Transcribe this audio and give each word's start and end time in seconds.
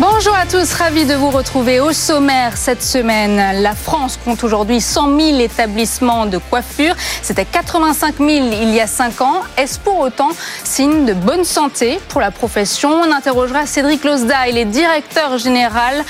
Bonjour 0.00 0.34
à 0.34 0.46
tous, 0.46 0.72
ravi 0.72 1.04
de 1.04 1.12
vous 1.12 1.28
retrouver 1.28 1.78
au 1.78 1.92
sommaire 1.92 2.56
cette 2.56 2.82
semaine. 2.82 3.60
La 3.60 3.74
France 3.74 4.18
compte 4.24 4.42
aujourd'hui 4.42 4.80
100 4.80 5.14
000 5.20 5.40
établissements 5.40 6.24
de 6.24 6.38
coiffure. 6.38 6.94
C'était 7.20 7.44
85 7.44 8.14
000 8.16 8.30
il 8.62 8.74
y 8.74 8.80
a 8.80 8.86
5 8.86 9.20
ans. 9.20 9.42
Est-ce 9.58 9.78
pour 9.78 10.00
autant 10.00 10.30
signe 10.64 11.04
de 11.04 11.12
bonne 11.12 11.44
santé 11.44 12.00
pour 12.08 12.22
la 12.22 12.30
profession? 12.30 12.88
On 12.90 13.12
interrogera 13.12 13.66
Cédric 13.66 14.02
Losda, 14.02 14.48
il 14.48 14.56
est 14.56 14.64
directeur 14.64 15.36
général 15.36 16.02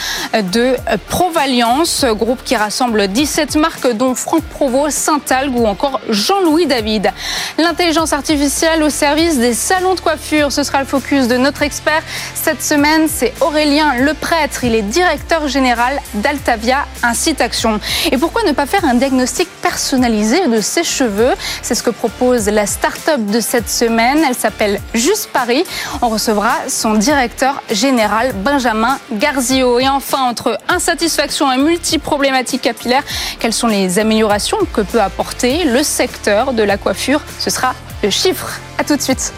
de 0.53 0.77
Provalliance, 1.09 2.05
groupe 2.05 2.45
qui 2.45 2.55
rassemble 2.55 3.09
17 3.09 3.57
marques 3.57 3.91
dont 3.91 4.15
Franck 4.15 4.45
Provost, 4.45 4.97
Saint-Algue 4.97 5.59
ou 5.59 5.67
encore 5.67 5.99
Jean-Louis 6.09 6.67
David. 6.67 7.11
L'intelligence 7.59 8.13
artificielle 8.13 8.85
au 8.85 8.91
service 8.91 9.39
des 9.39 9.53
salons 9.53 9.97
de 9.97 10.01
coiffure, 10.01 10.53
ce 10.53 10.63
sera 10.63 10.79
le 10.79 10.87
focus 10.87 11.27
de 11.27 11.37
notre 11.37 11.63
expert. 11.63 12.05
Cette 12.37 12.63
semaine, 12.63 13.09
c'est 13.09 13.35
Aurélien 13.41 13.80
le 13.99 14.15
prêtre, 14.15 14.65
il 14.65 14.75
est 14.75 14.83
directeur 14.83 15.49
général 15.49 15.99
d'Altavia 16.15 16.87
Incite 17.03 17.41
Action. 17.41 17.81
Et 18.11 18.19
pourquoi 18.19 18.43
ne 18.43 18.53
pas 18.53 18.67
faire 18.67 18.85
un 18.85 18.95
diagnostic 18.95 19.49
personnalisé 19.63 20.47
de 20.47 20.61
ses 20.61 20.85
cheveux? 20.85 21.33
C'est 21.63 21.75
ce 21.75 21.83
que 21.83 21.91
propose 21.91 22.49
la 22.49 22.67
start-up 22.67 23.21
de 23.27 23.41
cette 23.41 23.69
semaine. 23.69 24.19
Elle 24.27 24.35
s'appelle 24.35 24.81
Juste 24.95 25.31
Paris. 25.33 25.65
On 26.03 26.09
recevra 26.09 26.53
son 26.69 26.95
directeur 26.95 27.63
général 27.71 28.33
Benjamin 28.35 28.99
Garzio. 29.13 29.79
Et 29.79 29.89
enfin, 29.89 30.23
entre 30.23 30.59
insatisfaction 30.69 31.51
et 31.53 31.59
multi-problématiques 31.59 32.63
capillaires, 32.63 33.05
quelles 33.39 33.55
sont 33.55 33.69
les 33.69 33.99
améliorations 33.99 34.59
que 34.73 34.81
peut 34.81 35.01
apporter 35.01 35.65
le 35.65 35.83
secteur 35.83 36.53
de 36.53 36.63
la 36.63 36.77
coiffure? 36.77 37.23
Ce 37.39 37.51
sera 37.51 37.75
le 38.03 38.11
chiffre. 38.11 38.61
À 38.79 38.85
tout 38.85 38.97
de 38.97 39.03
suite. 39.03 39.33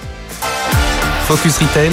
Focus 1.27 1.59
Retail 1.59 1.93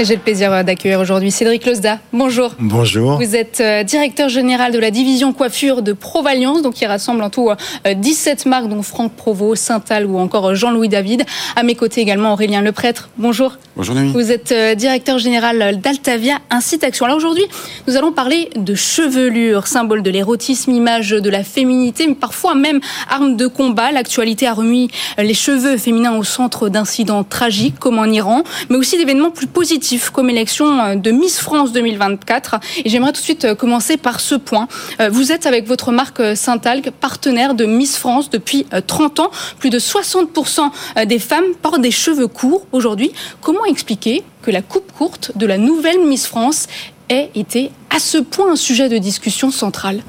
J'ai 0.00 0.16
le 0.16 0.20
plaisir 0.20 0.64
d'accueillir 0.64 0.98
aujourd'hui 0.98 1.30
Cédric 1.30 1.64
Losda. 1.66 2.00
Bonjour. 2.12 2.54
Bonjour. 2.58 3.18
Vous 3.18 3.36
êtes 3.36 3.60
euh, 3.60 3.84
directeur 3.84 4.28
général 4.28 4.72
de 4.72 4.78
la 4.78 4.90
division 4.90 5.32
coiffure 5.32 5.82
de 5.82 5.92
Provalliance, 5.92 6.62
donc 6.62 6.74
qui 6.74 6.86
rassemble 6.86 7.22
en 7.22 7.30
tout 7.30 7.50
17 7.84 8.44
euh, 8.46 8.50
marques, 8.50 8.68
dont 8.68 8.82
Franck 8.82 9.12
Provost, 9.12 9.62
Saint-Al 9.62 10.06
ou 10.06 10.18
encore 10.18 10.50
euh, 10.50 10.54
Jean-Louis 10.54 10.88
David. 10.88 11.24
À 11.56 11.62
mes 11.62 11.74
côtés 11.74 12.00
également 12.00 12.32
Aurélien 12.32 12.62
Leprêtre. 12.62 13.10
Bonjour. 13.16 13.58
Bonjour 13.76 13.94
Nuit. 13.94 14.10
Vous 14.12 14.32
êtes 14.32 14.52
directeur 14.76 15.18
général 15.18 15.80
d'Altavia 15.80 16.38
Incite 16.50 16.84
Action. 16.84 17.06
Alors 17.06 17.18
aujourd'hui, 17.18 17.44
nous 17.86 17.96
allons 17.96 18.12
parler 18.12 18.50
de 18.56 18.74
chevelure, 18.74 19.66
symbole 19.66 20.02
de 20.02 20.10
l'érotisme, 20.10 20.72
image 20.72 21.10
de 21.10 21.30
la 21.30 21.44
féminité, 21.44 22.06
mais 22.06 22.14
parfois 22.14 22.54
même 22.54 22.80
arme 23.08 23.36
de 23.36 23.46
combat. 23.46 23.92
L'actualité 23.92 24.46
a 24.46 24.52
remis 24.52 24.90
les 25.16 25.34
cheveux 25.34 25.78
féminins 25.78 26.16
au 26.16 26.24
centre 26.24 26.68
d'incidents 26.68 27.24
tragiques 27.24 27.78
comme 27.78 27.98
en 27.98 28.06
Iran, 28.06 28.42
mais 28.68 28.76
aussi 28.76 28.98
d'événements 28.98 29.30
plus 29.30 29.46
positifs 29.46 29.81
comme 30.12 30.30
élection 30.30 30.78
euh, 30.78 30.94
de 30.94 31.10
Miss 31.10 31.40
France 31.40 31.72
2024. 31.72 32.56
Et 32.84 32.88
j'aimerais 32.88 33.12
tout 33.12 33.20
de 33.20 33.24
suite 33.24 33.44
euh, 33.44 33.54
commencer 33.54 33.96
par 33.96 34.20
ce 34.20 34.36
point. 34.36 34.68
Euh, 35.00 35.08
vous 35.10 35.32
êtes 35.32 35.44
avec 35.44 35.66
votre 35.66 35.90
marque 35.90 36.36
Saint-Algue 36.36 36.90
partenaire 36.90 37.54
de 37.54 37.64
Miss 37.64 37.96
France 37.96 38.30
depuis 38.30 38.66
30 38.86 39.20
ans. 39.20 39.30
Plus 39.58 39.70
de 39.70 39.78
60% 39.78 41.06
des 41.06 41.18
femmes 41.18 41.54
portent 41.60 41.80
des 41.80 41.90
cheveux 41.90 42.28
courts 42.28 42.66
aujourd'hui. 42.72 43.12
Comment 43.40 43.64
expliquer 43.64 44.22
que 44.42 44.50
la 44.50 44.62
coupe 44.62 44.92
courte 44.92 45.32
de 45.36 45.46
la 45.46 45.58
nouvelle 45.58 46.04
Miss 46.04 46.26
France 46.26 46.66
ait 47.08 47.30
été 47.34 47.70
à 47.90 47.98
ce 47.98 48.18
point 48.18 48.52
un 48.52 48.56
sujet 48.56 48.88
de 48.88 48.98
discussion 48.98 49.50
central 49.50 50.00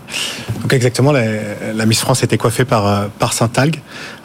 Donc 0.61 0.73
exactement, 0.73 1.11
la, 1.11 1.85
Miss 1.85 1.99
France 1.99 2.21
a 2.21 2.25
été 2.25 2.37
coiffée 2.37 2.65
par, 2.65 2.87
euh, 2.87 3.07
par 3.19 3.33
Saint-Algue. 3.33 3.79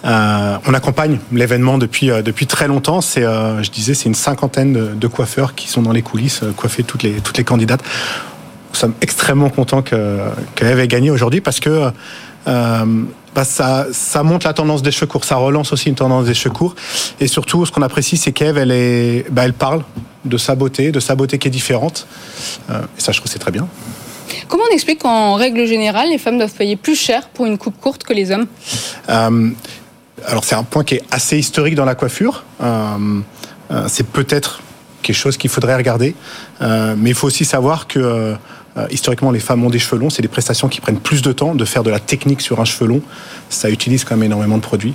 Euh, 0.04 0.56
on 0.66 0.74
accompagne 0.74 1.18
l'événement 1.32 1.78
depuis, 1.78 2.10
euh, 2.10 2.22
depuis 2.22 2.46
très 2.46 2.68
longtemps. 2.68 3.00
C'est, 3.00 3.22
je 3.22 3.70
disais, 3.70 3.94
c'est 3.94 4.06
une 4.06 4.14
cinquantaine 4.14 4.98
de, 4.98 5.06
coiffeurs 5.06 5.54
qui 5.54 5.68
sont 5.68 5.82
dans 5.82 5.92
les 5.92 6.02
coulisses, 6.02 6.42
coiffer 6.56 6.84
toutes 6.84 7.02
les, 7.02 7.12
toutes 7.14 7.38
les 7.38 7.44
candidates. 7.44 7.82
Nous 8.72 8.78
sommes 8.78 8.94
extrêmement 9.00 9.50
contents 9.50 9.82
que, 9.82 10.18
qu'elle 10.54 10.78
ait 10.78 10.88
gagné 10.88 11.10
aujourd'hui 11.10 11.40
parce 11.40 11.60
que 11.60 11.90
bah, 13.34 13.44
ça, 13.44 13.86
ça 13.92 14.22
montre 14.22 14.46
la 14.46 14.52
tendance 14.52 14.82
des 14.82 14.90
cheveux 14.90 15.06
courts, 15.06 15.24
ça 15.24 15.36
relance 15.36 15.72
aussi 15.72 15.88
une 15.88 15.94
tendance 15.94 16.26
des 16.26 16.34
cheveux 16.34 16.54
courts. 16.54 16.74
Et 17.20 17.26
surtout, 17.26 17.64
ce 17.66 17.72
qu'on 17.72 17.82
apprécie, 17.82 18.16
c'est 18.16 18.32
qu'Eve, 18.32 18.58
elle, 18.58 18.72
est, 18.72 19.26
bah, 19.30 19.44
elle 19.44 19.52
parle 19.52 19.84
de 20.24 20.36
sa 20.36 20.54
beauté, 20.54 20.90
de 20.92 21.00
sa 21.00 21.14
beauté 21.14 21.38
qui 21.38 21.48
est 21.48 21.50
différente. 21.50 22.06
Euh, 22.70 22.80
et 22.96 23.00
ça, 23.00 23.12
je 23.12 23.18
trouve 23.18 23.30
c'est 23.30 23.38
très 23.38 23.52
bien. 23.52 23.68
Comment 24.48 24.64
on 24.70 24.74
explique 24.74 25.00
qu'en 25.00 25.34
règle 25.34 25.66
générale, 25.66 26.10
les 26.10 26.18
femmes 26.18 26.38
doivent 26.38 26.52
payer 26.52 26.76
plus 26.76 26.96
cher 26.96 27.28
pour 27.28 27.46
une 27.46 27.58
coupe 27.58 27.78
courte 27.80 28.04
que 28.04 28.12
les 28.12 28.30
hommes? 28.30 28.46
Euh, 29.08 29.50
Alors 30.26 30.44
c'est 30.44 30.54
un 30.54 30.64
point 30.64 30.84
qui 30.84 30.96
est 30.96 31.02
assez 31.10 31.38
historique 31.38 31.74
dans 31.74 31.84
la 31.84 31.94
coiffure. 31.94 32.44
Euh, 32.62 33.20
c'est 33.86 34.06
peut-être 34.06 34.60
quelque 35.02 35.16
chose 35.16 35.36
qu'il 35.36 35.50
faudrait 35.50 35.76
regarder, 35.76 36.14
mais 36.60 37.10
il 37.10 37.14
faut 37.14 37.26
aussi 37.26 37.44
savoir 37.44 37.86
que 37.86 38.34
historiquement, 38.90 39.30
les 39.30 39.40
femmes 39.40 39.64
ont 39.64 39.70
des 39.70 39.78
cheveux 39.78 40.00
longs. 40.00 40.10
C'est 40.10 40.22
des 40.22 40.28
prestations 40.28 40.68
qui 40.68 40.80
prennent 40.80 41.00
plus 41.00 41.22
de 41.22 41.32
temps 41.32 41.54
de 41.54 41.64
faire 41.64 41.82
de 41.82 41.90
la 41.90 42.00
technique 42.00 42.40
sur 42.40 42.60
un 42.60 42.64
cheveu 42.64 42.86
long. 42.86 43.02
Ça 43.48 43.70
utilise 43.70 44.04
quand 44.04 44.16
même 44.16 44.24
énormément 44.24 44.56
de 44.56 44.62
produits. 44.62 44.94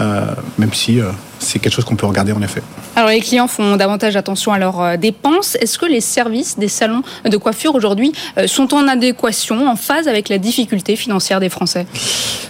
Euh, 0.00 0.24
même 0.56 0.72
si 0.72 0.98
euh, 0.98 1.10
c'est 1.40 1.58
quelque 1.58 1.74
chose 1.74 1.84
qu'on 1.84 1.96
peut 1.96 2.06
regarder 2.06 2.32
en 2.32 2.40
effet. 2.40 2.62
Alors 2.96 3.10
les 3.10 3.20
clients 3.20 3.48
font 3.48 3.76
davantage 3.76 4.16
attention 4.16 4.52
à 4.52 4.58
leurs 4.58 4.80
euh, 4.80 4.96
dépenses. 4.96 5.56
Est-ce 5.60 5.78
que 5.78 5.84
les 5.84 6.00
services 6.00 6.58
des 6.58 6.68
salons 6.68 7.02
de 7.24 7.36
coiffure 7.36 7.74
aujourd'hui 7.74 8.12
sont 8.46 8.72
en 8.72 8.88
adéquation, 8.88 9.68
en 9.68 9.76
phase 9.76 10.08
avec 10.08 10.28
la 10.28 10.38
difficulté 10.38 10.96
financière 10.96 11.40
des 11.40 11.48
Français? 11.48 11.86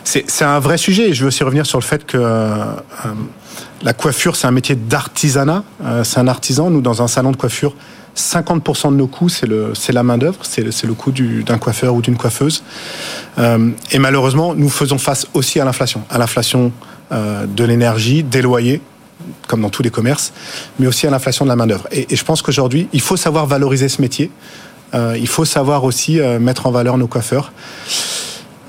C'est 0.05 0.43
un 0.43 0.61
vrai 0.61 0.77
sujet. 0.77 1.13
Je 1.13 1.23
veux 1.23 1.29
aussi 1.29 1.43
revenir 1.43 1.67
sur 1.67 1.79
le 1.79 1.85
fait 1.85 2.05
que 2.05 2.19
la 3.83 3.93
coiffure, 3.93 4.37
c'est 4.37 4.47
un 4.47 4.53
métier 4.53 4.75
d'artisanat. 4.75 5.63
c'est 6.03 6.19
un 6.19 6.27
artisan. 6.27 6.71
Nous, 6.71 6.81
dans 6.81 7.01
un 7.01 7.07
salon 7.07 7.31
de 7.31 7.37
coiffure, 7.37 7.75
50% 8.16 8.91
de 8.91 8.97
nos 8.97 9.06
coûts, 9.06 9.28
c'est 9.28 9.93
la 9.93 10.03
main-d'œuvre, 10.03 10.38
c'est 10.43 10.62
le, 10.62 10.94
coût 10.94 11.12
d'un 11.12 11.59
coiffeur 11.59 11.94
ou 11.94 12.03
d'une 12.03 12.16
coiffeuse. 12.16 12.62
et 13.38 13.98
malheureusement, 13.98 14.54
nous 14.54 14.69
faisons 14.69 14.98
face 14.98 15.26
aussi 15.34 15.60
à 15.60 15.65
l'inflation. 15.65 16.03
À 16.10 16.19
l'inflation 16.19 16.72
euh, 17.12 17.44
de 17.44 17.65
l'énergie, 17.65 18.22
des 18.22 18.41
loyers, 18.41 18.81
comme 19.48 19.62
dans 19.62 19.69
tous 19.69 19.82
les 19.82 19.91
commerces, 19.91 20.32
mais 20.78 20.87
aussi 20.87 21.09
à 21.09 21.10
l'inflation 21.10 21.44
de 21.44 21.48
la 21.48 21.56
main-d'œuvre. 21.56 21.88
Et, 21.91 22.06
je 22.15 22.22
pense 22.22 22.41
qu'aujourd'hui, 22.41 22.88
il 22.93 23.00
faut 23.00 23.16
savoir 23.16 23.47
valoriser 23.47 23.88
ce 23.88 24.00
métier. 24.00 24.31
Euh, 24.94 25.16
il 25.19 25.27
faut 25.27 25.44
savoir 25.44 25.82
aussi 25.82 26.21
euh, 26.21 26.38
mettre 26.38 26.69
en 26.69 26.71
valeur 26.71 26.98
nos 26.98 27.09
coiffeurs. 27.09 27.53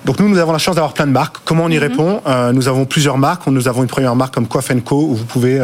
Donc 0.06 0.20
nous, 0.20 0.28
nous 0.28 0.40
avons 0.40 0.54
la 0.54 0.58
chance 0.58 0.74
d'avoir 0.74 0.94
plein 0.94 1.06
de 1.06 1.12
marques. 1.12 1.38
Comment 1.46 1.66
on 1.66 1.70
y 1.70 1.76
mhm. 1.76 1.84
répond? 1.84 2.22
Nous 2.54 2.68
avons 2.68 2.86
plusieurs 2.86 3.20
marques. 3.20 3.46
Nous 3.46 3.68
avons 3.68 3.84
une 3.84 3.90
première 3.90 4.16
marque 4.16 4.34
comme 4.34 4.48
Coiffe 4.48 4.72
Co, 4.84 5.04
où 5.04 5.14
vous 5.14 5.26
pouvez 5.26 5.62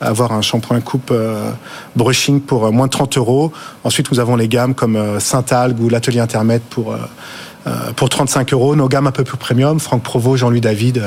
avoir 0.00 0.32
un 0.32 0.42
shampoing 0.42 0.80
coupe 0.80 1.12
brushing 1.94 2.40
pour 2.40 2.70
moins 2.72 2.86
de 2.86 2.90
30 2.90 3.16
euros. 3.18 3.52
Ensuite, 3.84 4.10
nous 4.12 4.20
avons 4.20 4.36
les 4.36 4.48
gammes 4.48 4.74
comme 4.74 5.18
Saint-Algue 5.20 5.80
ou 5.80 5.88
l'Atelier 5.88 6.20
Intermède 6.20 6.62
pour, 6.68 6.96
pour 7.96 8.08
35 8.08 8.52
euros. 8.52 8.76
Nos 8.76 8.88
gammes 8.88 9.06
un 9.06 9.12
peu 9.12 9.24
plus 9.24 9.38
premium, 9.38 9.80
Franck 9.80 10.02
Provo, 10.02 10.36
Jean-Louis 10.36 10.60
David 10.60 11.02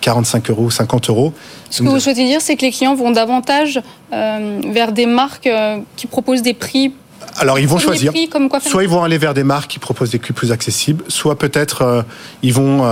45 0.00 0.50
euros, 0.50 0.70
50 0.70 1.10
euros. 1.10 1.32
Ce 1.70 1.82
que 1.82 1.88
vous 1.88 2.00
souhaitez 2.00 2.24
dire, 2.24 2.40
c'est 2.40 2.56
que 2.56 2.62
les 2.62 2.70
clients 2.70 2.94
vont 2.94 3.10
davantage 3.10 3.80
euh, 4.12 4.60
vers 4.72 4.92
des 4.92 5.06
marques 5.06 5.46
euh, 5.46 5.78
qui 5.96 6.06
proposent 6.06 6.42
des 6.42 6.54
prix 6.54 6.92
alors 7.38 7.58
ils 7.58 7.66
vont 7.66 7.78
choisir. 7.78 8.12
soit 8.60 8.82
ils 8.82 8.88
vont 8.88 9.02
aller 9.02 9.18
vers 9.18 9.34
des 9.34 9.42
marques 9.42 9.70
qui 9.70 9.78
proposent 9.78 10.10
des 10.10 10.18
prix 10.18 10.32
plus 10.32 10.52
accessibles, 10.52 11.04
soit 11.08 11.38
peut-être 11.38 11.82
euh, 11.82 12.02
ils 12.42 12.52
vont 12.52 12.82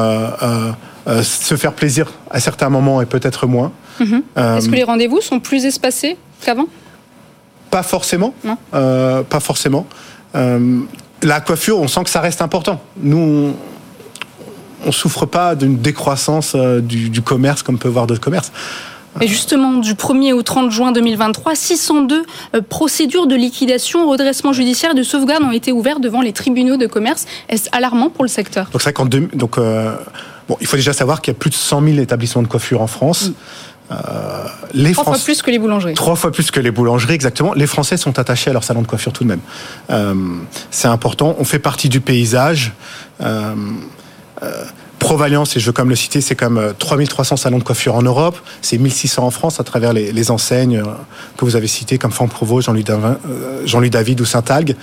se 1.07 1.57
faire 1.57 1.73
plaisir 1.73 2.13
à 2.31 2.41
certains 2.41 2.69
moments 2.69 3.01
et 3.01 3.07
peut-être 3.07 3.47
moins. 3.47 3.71
Mhm. 4.01 4.23
Est-ce 4.37 4.69
que 4.69 4.75
les 4.75 4.85
rendez-vous 4.85 5.21
sont 5.21 5.41
plus 5.41 5.65
espacés 5.65 6.17
qu'avant? 6.45 6.67
Pas 7.71 7.83
forcément. 7.83 8.35
pas 8.73 9.41
forcément. 9.41 9.87
la 10.35 11.41
coiffure, 11.41 11.79
on 11.79 11.89
sent 11.89 12.05
que 12.05 12.11
ça 12.11 12.21
reste 12.21 12.43
important. 12.43 12.81
Nous, 12.99 13.55
on 14.87 14.93
souffre 14.93 15.27
pas 15.27 15.55
d'une 15.55 15.79
décroissance 15.79 16.53
euh, 16.55 16.81
du, 16.81 17.23
commerce 17.23 17.63
comme 17.63 17.79
peut 17.79 17.89
voir 17.89 18.07
d'autres 18.07 18.21
commerces. 18.21 18.53
Et 19.21 19.29
justement, 19.29 19.75
du 19.75 19.95
1er 19.95 20.33
au 20.33 20.43
30 20.43 20.73
juin 20.73 20.91
2023, 20.91 21.55
602 21.55 22.25
euh, 22.55 22.61
procédures 22.69 23.29
de 23.29 23.37
liquidation, 23.37 24.09
redressement 24.09 24.53
judiciaire 24.53 24.91
et 24.91 24.95
de 24.95 25.05
sauvegarde 25.05 25.45
ont 25.45 25.53
été 25.53 25.71
ouvertes 25.71 26.01
devant 26.01 26.21
les 26.21 26.33
tribunaux 26.33 26.77
de 26.77 26.87
commerce. 26.87 27.27
Est-ce 27.49 27.69
alarmant 27.71 28.11
pour 28.11 28.25
le 28.25 28.29
secteur? 28.29 28.69
Donc, 28.73 28.83
c'est 28.83 28.95
donc 29.37 29.59
euh, 29.59 29.95
bon, 30.49 30.57
il 30.61 30.67
faut 30.67 30.77
déjà 30.77 30.93
savoir 30.93 31.23
qu'il 31.23 31.33
y 31.33 31.37
a 31.37 31.39
plus 31.39 31.51
de 31.51 31.55
100 31.55 31.83
000 31.85 31.99
établissements 31.99 32.43
de 32.43 32.49
coiffure 32.49 32.83
en 32.83 32.89
France. 32.89 33.31
Les 34.73 34.93
trois 34.93 35.05
fois 35.05 35.19
plus 35.19 35.43
que 35.43 35.51
les 35.51 35.59
boulangeries. 35.59 35.95
Trois 35.95 36.17
fois 36.17 36.33
plus 36.33 36.51
que 36.51 36.61
les 36.61 36.71
boulangeries, 36.71 37.15
exactement. 37.15 37.55
Les 37.55 37.67
Français 37.67 37.97
sont 37.97 38.19
attachés 38.19 38.51
à 38.51 38.53
leur 38.53 38.65
salon 38.65 38.83
de 38.83 38.87
coiffure 38.87 39.13
tout 39.13 39.25
de 39.25 39.29
même. 39.29 40.41
c'est 40.71 40.89
important. 40.89 41.37
On 41.39 41.45
fait 41.45 41.59
partie 41.59 41.89
du 41.89 42.01
paysage. 42.01 42.73
Euh, 43.21 43.55
Provalliance, 45.05 45.55
et 45.55 45.61
je 45.61 45.67
veux 45.67 45.73
comme 45.73 45.91
le 45.91 45.97
citer, 45.97 46.23
c'est 46.23 46.35
comme 46.35 46.73
3300 46.79 47.37
salons 47.37 47.59
de 47.59 47.63
coiffure 47.63 47.95
en 47.95 48.01
Europe, 48.01 48.39
c'est 48.63 48.79
1600 48.79 49.27
en 49.27 49.31
France 49.31 49.61
à 49.61 49.63
travers 49.63 49.93
les, 49.93 50.31
enseignes 50.31 50.79
euh, 50.79 50.85
que 51.37 51.45
vous 51.45 51.57
avez 51.57 51.67
citées 51.67 51.99
comme 51.99 52.11
Franck 52.11 52.31
Provo, 52.31 52.63
Jean-Louis 52.63 52.85
David, 52.85 53.19
euh, 53.29 53.67
Jean 53.67 53.83
David 53.83 54.23
ou 54.23 54.25
Saint-Algue. 54.25 54.75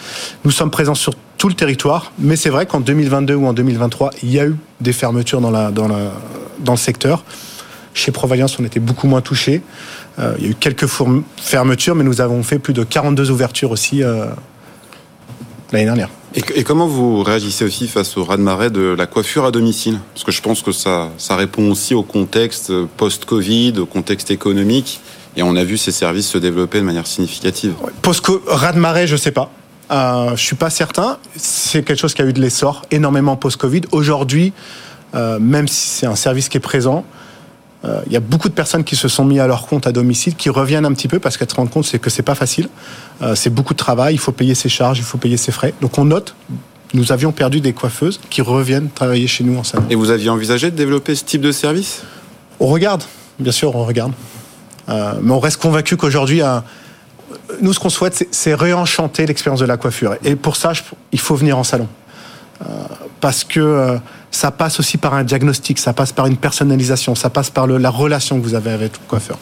Nous 0.45 0.51
sommes 0.51 0.69
présents 0.69 0.93
sur 0.93 1.15
tout 1.39 1.47
le 1.47 1.55
territoire. 1.55 2.11
Mais 2.19 2.35
c'est 2.35 2.51
vrai 2.51 2.67
qu'en 2.67 2.81
2022 2.81 3.33
ou 3.33 3.47
en 3.47 3.53
2023, 3.53 4.11
il 4.21 4.31
y 4.31 4.39
a 4.39 4.45
eu 4.45 4.55
des 4.79 4.93
fermetures 4.93 5.41
dans, 5.41 5.49
la, 5.49 5.71
dans, 5.71 5.87
la, 5.87 6.11
dans 6.59 6.73
le 6.73 6.77
secteur. 6.77 7.23
Chez 7.93 8.11
Provaliance, 8.11 8.57
on 8.59 8.65
était 8.65 8.79
beaucoup 8.79 9.07
moins 9.07 9.21
touchés. 9.21 9.61
Euh, 10.19 10.35
il 10.37 10.45
y 10.45 10.47
a 10.47 10.51
eu 10.51 10.55
quelques 10.55 10.87
fermetures, 11.37 11.95
mais 11.95 12.03
nous 12.03 12.21
avons 12.21 12.43
fait 12.43 12.59
plus 12.59 12.73
de 12.73 12.83
42 12.83 13.31
ouvertures 13.31 13.71
aussi 13.71 14.03
euh, 14.03 14.27
l'année 15.71 15.85
dernière. 15.85 16.09
Et, 16.33 16.63
comment 16.63 16.87
vous 16.87 17.23
réagissez 17.23 17.65
aussi 17.65 17.89
face 17.89 18.15
au 18.15 18.23
raz-de-marée 18.23 18.69
de 18.69 18.95
la 18.97 19.05
coiffure 19.05 19.43
à 19.43 19.51
domicile? 19.51 19.99
Parce 20.13 20.23
que 20.23 20.31
je 20.31 20.41
pense 20.41 20.61
que 20.61 20.71
ça, 20.71 21.09
ça 21.17 21.35
répond 21.35 21.69
aussi 21.69 21.93
au 21.93 22.03
contexte 22.03 22.71
post-Covid, 22.95 23.73
au 23.79 23.85
contexte 23.85 24.31
économique. 24.31 25.01
Et 25.35 25.43
on 25.43 25.57
a 25.57 25.63
vu 25.65 25.77
ces 25.77 25.91
services 25.91 26.29
se 26.29 26.37
développer 26.37 26.79
de 26.79 26.85
manière 26.85 27.07
significative. 27.07 27.73
Post-raz-de-marée, 28.01 29.07
je 29.07 29.13
ne 29.13 29.19
sais 29.19 29.31
pas. 29.31 29.51
Euh, 29.91 30.35
je 30.35 30.41
suis 30.41 30.55
pas 30.55 30.69
certain. 30.69 31.17
C'est 31.35 31.83
quelque 31.83 31.99
chose 31.99 32.13
qui 32.13 32.21
a 32.21 32.25
eu 32.25 32.33
de 32.33 32.41
l'essor 32.41 32.83
énormément 32.91 33.35
post-Covid. 33.35 33.81
Aujourd'hui, 33.91 34.53
euh, 35.15 35.39
même 35.39 35.67
si 35.67 35.89
c'est 35.89 36.05
un 36.05 36.15
service 36.15 36.47
qui 36.47 36.57
est 36.57 36.61
présent, 36.61 37.03
euh, 37.83 38.01
il 38.05 38.13
y 38.13 38.15
a 38.15 38.19
beaucoup 38.19 38.49
de 38.49 38.53
personnes 38.53 38.83
qui 38.83 38.95
se 38.95 39.07
sont 39.07 39.25
mis 39.25 39.39
à 39.39 39.47
leur 39.47 39.65
compte 39.65 39.87
à 39.87 39.91
domicile, 39.91 40.35
qui 40.35 40.49
reviennent 40.49 40.85
un 40.85 40.93
petit 40.93 41.07
peu 41.07 41.19
parce 41.19 41.37
qu'elles 41.37 41.49
se 41.49 41.55
rendent 41.55 41.69
compte 41.69 41.85
c'est 41.85 41.99
que 41.99 42.09
c'est 42.09 42.21
pas 42.23 42.35
facile. 42.35 42.69
Euh, 43.21 43.35
c'est 43.35 43.49
beaucoup 43.49 43.73
de 43.73 43.79
travail, 43.79 44.13
il 44.15 44.19
faut 44.19 44.31
payer 44.31 44.55
ses 44.55 44.69
charges, 44.69 44.99
il 44.99 45.03
faut 45.03 45.17
payer 45.17 45.37
ses 45.37 45.51
frais. 45.51 45.73
Donc 45.81 45.97
on 45.97 46.05
note. 46.05 46.35
Nous 46.93 47.13
avions 47.13 47.31
perdu 47.31 47.61
des 47.61 47.71
coiffeuses 47.71 48.19
qui 48.29 48.41
reviennent 48.41 48.89
travailler 48.89 49.25
chez 49.25 49.45
nous 49.45 49.57
en 49.57 49.63
salon. 49.63 49.85
Et 49.89 49.95
vous 49.95 50.09
aviez 50.09 50.29
envisagé 50.29 50.71
de 50.71 50.75
développer 50.75 51.15
ce 51.15 51.23
type 51.23 51.41
de 51.41 51.53
service? 51.53 52.03
On 52.59 52.67
regarde, 52.67 53.03
bien 53.39 53.53
sûr, 53.53 53.73
on 53.75 53.85
regarde. 53.85 54.11
Euh, 54.89 55.13
mais 55.21 55.31
on 55.31 55.39
reste 55.39 55.61
convaincu 55.61 55.95
qu'aujourd'hui, 55.95 56.41
nous, 57.61 57.71
ce 57.71 57.79
qu'on 57.79 57.89
souhaite, 57.89 58.27
c'est 58.31 58.53
réenchanter 58.53 59.25
l'expérience 59.25 59.61
de 59.61 59.65
la 59.65 59.77
coiffure. 59.77 60.15
Et 60.25 60.35
pour 60.35 60.57
ça, 60.57 60.73
il 61.13 61.19
faut 61.19 61.35
venir 61.35 61.57
en 61.57 61.63
salon. 61.63 61.87
Parce 63.19 63.43
que 63.43 63.97
ça 64.31 64.51
passe 64.51 64.79
aussi 64.79 64.97
par 64.97 65.13
un 65.13 65.23
diagnostic, 65.23 65.79
ça 65.79 65.93
passe 65.93 66.11
par 66.11 66.27
une 66.27 66.37
personnalisation, 66.37 67.15
ça 67.15 67.29
passe 67.29 67.49
par 67.49 67.67
la 67.67 67.89
relation 67.89 68.39
que 68.39 68.43
vous 68.43 68.55
avez 68.55 68.71
avec 68.71 68.93
le 68.93 69.07
coiffeur. 69.07 69.37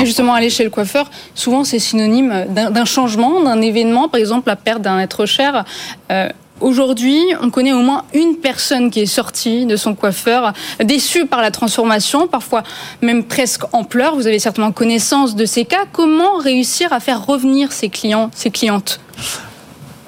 Et 0.00 0.04
justement, 0.04 0.34
aller 0.34 0.50
chez 0.50 0.64
le 0.64 0.70
coiffeur, 0.70 1.10
souvent 1.34 1.62
c'est 1.62 1.78
synonyme 1.78 2.46
d'un 2.48 2.84
changement, 2.84 3.42
d'un 3.42 3.60
événement, 3.60 4.08
par 4.08 4.18
exemple 4.18 4.48
la 4.48 4.56
perte 4.56 4.82
d'un 4.82 4.98
être 4.98 5.26
cher. 5.26 5.64
Euh, 6.10 6.28
aujourd'hui, 6.60 7.20
on 7.40 7.50
connaît 7.50 7.72
au 7.72 7.82
moins 7.82 8.02
une 8.12 8.36
personne 8.36 8.90
qui 8.90 9.00
est 9.00 9.06
sortie 9.06 9.64
de 9.64 9.76
son 9.76 9.94
coiffeur, 9.94 10.52
déçue 10.82 11.26
par 11.26 11.40
la 11.40 11.52
transformation, 11.52 12.26
parfois 12.26 12.64
même 13.00 13.22
presque 13.22 13.62
en 13.72 13.84
pleurs. 13.84 14.16
Vous 14.16 14.26
avez 14.26 14.40
certainement 14.40 14.72
connaissance 14.72 15.36
de 15.36 15.44
ces 15.44 15.64
cas. 15.64 15.84
Comment 15.92 16.38
réussir 16.38 16.92
à 16.92 16.98
faire 16.98 17.24
revenir 17.24 17.70
ces 17.70 17.88
clients, 17.88 18.30
ces 18.34 18.50
clientes? 18.50 18.98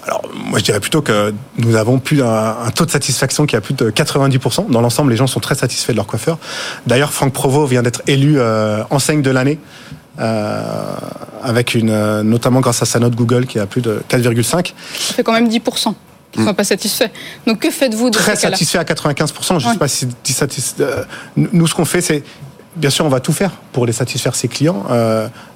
Alors, 0.09 0.23
moi, 0.35 0.59
je 0.59 0.65
dirais 0.65 0.81
plutôt 0.81 1.03
que 1.03 1.35
nous 1.59 1.77
avons 1.77 1.99
plus 1.99 2.23
un, 2.23 2.71
taux 2.75 2.87
de 2.87 2.91
satisfaction 2.91 3.45
qui 3.45 3.57
a 3.57 3.61
plus 3.61 3.75
de 3.75 3.91
90%. 3.91 4.71
Dans 4.71 4.81
l'ensemble, 4.81 5.11
les 5.11 5.19
gens 5.19 5.27
sont 5.27 5.41
très 5.41 5.55
satisfaits 5.55 5.93
de 5.93 5.97
leur 5.97 6.07
coiffeur. 6.07 6.39
D'ailleurs, 6.87 7.13
Franck 7.13 7.35
Provo 7.35 7.67
vient 7.67 7.83
d'être 7.83 8.01
élu 8.07 8.37
euh, 8.39 8.83
enseigne 8.89 9.21
de 9.21 9.31
l'année. 9.31 9.59
Euh, 10.19 10.63
avec 11.45 11.75
une, 11.77 11.91
euh, 11.91 12.25
notamment 12.25 12.59
grâce 12.59 12.83
à 12.83 12.87
sa 12.87 12.99
note 12.99 13.15
Google 13.15 13.47
qui 13.47 13.61
a 13.61 13.67
plus 13.67 13.83
de 13.83 14.03
4,5. 14.11 14.73
Ça 14.99 15.15
fait 15.15 15.23
quand 15.23 15.33
même 15.33 15.49
10% 15.49 15.95
qui 16.33 16.41
ne 16.41 16.45
sont 16.45 16.51
mm. 16.51 16.57
pas 16.57 16.65
satisfaits. 16.65 17.11
Donc 17.47 17.61
que 17.61 17.71
faites-vous 17.71 18.11
de 18.11 18.19
Très 18.19 18.35
satisfait 18.35 18.79
à 18.79 18.83
95%. 18.83 19.61
Je 19.61 19.69
ne 19.69 19.73
sais 19.73 19.79
pas 19.79 19.87
si 19.87 20.09
satisfait. 20.25 20.85
Nous, 21.37 21.67
ce 21.69 21.75
qu'on 21.75 21.85
fait, 21.85 22.01
c'est 22.01 22.25
bien 22.75 22.91
sûr, 22.91 23.05
on 23.05 23.09
va 23.09 23.21
tout 23.21 23.33
faire 23.33 23.53
pour 23.73 23.87
les 23.87 23.93
satisfaire 23.93 24.35
ses 24.35 24.49
clients. 24.49 24.87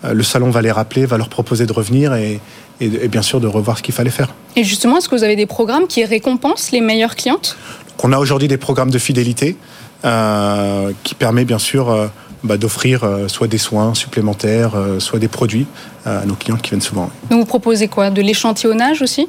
le 0.05 0.23
salon 0.23 0.51
va 0.51 0.63
les 0.63 0.71
rappeler, 0.71 1.07
va 1.07 1.19
leur 1.19 1.29
proposer 1.29 1.67
de 1.67 1.73
revenir 1.73 2.15
et, 2.15 2.41
et, 2.83 3.09
bien 3.09 3.23
sûr 3.23 3.41
de 3.41 3.47
revoir 3.47 3.79
ce 3.79 3.83
qu'il 3.83 3.95
fallait 3.95 4.11
faire. 4.11 4.29
Et 4.57 4.65
justement, 4.65 4.99
est-ce 4.99 5.09
que 5.09 5.17
vous 5.17 5.25
avez 5.25 5.37
des 5.37 5.47
programmes 5.47 5.87
qui 5.87 6.05
récompensent 6.05 6.73
les 6.73 6.81
meilleures 6.81 7.17
clientes? 7.17 7.57
On 8.03 8.13
a 8.13 8.19
aujourd'hui 8.19 8.49
des 8.49 8.59
programmes 8.59 8.91
de 8.91 8.99
fidélité 8.99 9.57
euh, 10.05 10.93
qui 11.05 11.15
permet 11.15 11.45
bien 11.45 11.59
sûr 11.59 11.91
euh, 11.91 12.09
bah, 12.43 12.57
d'offrir 12.57 13.05
euh, 13.05 13.29
soit 13.29 13.47
des 13.47 13.59
soins 13.59 13.95
supplémentaires, 13.95 14.73
soit 14.99 15.19
des 15.19 15.29
produits 15.29 15.67
à 16.05 16.25
nos 16.27 16.35
clients 16.35 16.57
qui 16.57 16.71
viennent 16.71 16.83
souvent. 16.83 17.11
Donc 17.31 17.41
vous 17.41 17.47
proposez 17.47 17.89
quoi? 17.89 18.11
De 18.11 18.21
l'échantillonnage 18.21 19.01
aussi? 19.03 19.29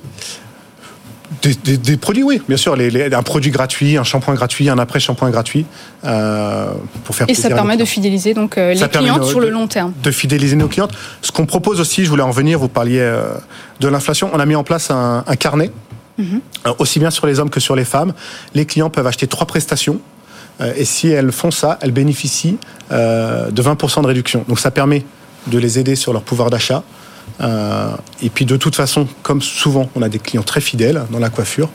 Des, 1.42 1.98
produits, 1.98 2.24
oui, 2.24 2.42
bien 2.48 2.58
sûr. 2.58 2.76
un 2.76 3.24
produit 3.24 3.52
gratuit, 3.52 3.98
un 3.98 4.04
shampoing 4.04 4.34
gratuit, 4.34 4.70
un 4.70 4.78
après-shampoing 4.78 5.30
gratuit. 5.30 5.66
Euh, 6.06 6.72
pour 7.04 7.16
faire 7.16 7.30
Et 7.30 7.34
ça 7.34 7.50
permet 7.50 7.78
de 7.78 7.86
fidéliser 7.86 8.34
donc, 8.34 8.58
euh, 8.58 8.74
les 8.74 8.88
clientes 8.88 9.26
sur 9.26 9.40
le 9.40 9.50
long 9.50 9.68
terme. 9.68 9.94
De 10.04 10.12
fidéliser 10.12 10.56
nos 10.56 10.68
clientes. 10.68 10.92
Ce 11.22 11.32
qu'on 11.32 11.46
propose 11.46 11.80
aussi, 11.80 12.06
je 12.06 12.10
voulais 12.10 12.24
en 12.24 12.32
venir, 12.32 12.60
vous 12.60 12.68
parliez 12.68 13.00
euh, 13.00 13.34
de 13.80 13.88
l'inflation. 13.88 14.30
On 14.34 14.40
a 14.40 14.46
mis 14.46 14.56
en 14.56 14.64
place 14.64 14.92
un, 14.92 15.24
carnet, 15.40 15.72
mhm. 16.18 16.42
aussi 16.80 17.00
bien 17.00 17.12
sur 17.12 17.28
les 17.28 17.40
hommes 17.40 17.50
que 17.50 17.60
sur 17.60 17.76
les 17.76 17.86
femmes. 17.86 18.14
Les 18.54 18.66
clients 18.66 18.90
peuvent 18.90 19.08
acheter 19.08 19.28
trois 19.28 19.48
prestations. 19.48 20.00
et 20.76 20.86
si 20.86 21.08
elles 21.08 21.32
font 21.32 21.52
ça, 21.52 21.80
elles 21.82 21.92
bénéficient 21.92 22.58
de 22.92 23.62
20% 23.62 24.02
de 24.02 24.08
réduction. 24.08 24.46
Donc 24.48 24.60
ça 24.60 24.72
permet 24.72 25.06
de 25.48 25.58
les 25.58 25.80
aider 25.80 25.96
sur 25.96 26.14
leur 26.14 26.22
pouvoir 26.22 26.50
d'achat. 26.50 26.84
Euh, 27.42 27.92
et 28.22 28.30
puis 28.30 28.46
de 28.46 28.58
toute 28.58 28.76
façon, 28.76 29.08
comme 29.22 29.42
souvent, 29.42 29.90
on 29.96 30.02
a 30.02 30.10
des 30.10 30.20
clients 30.20 30.44
très 30.44 30.62
fidèles 30.62 31.04
dans 31.12 31.20
la 31.20 31.30
coiffure. 31.30 31.70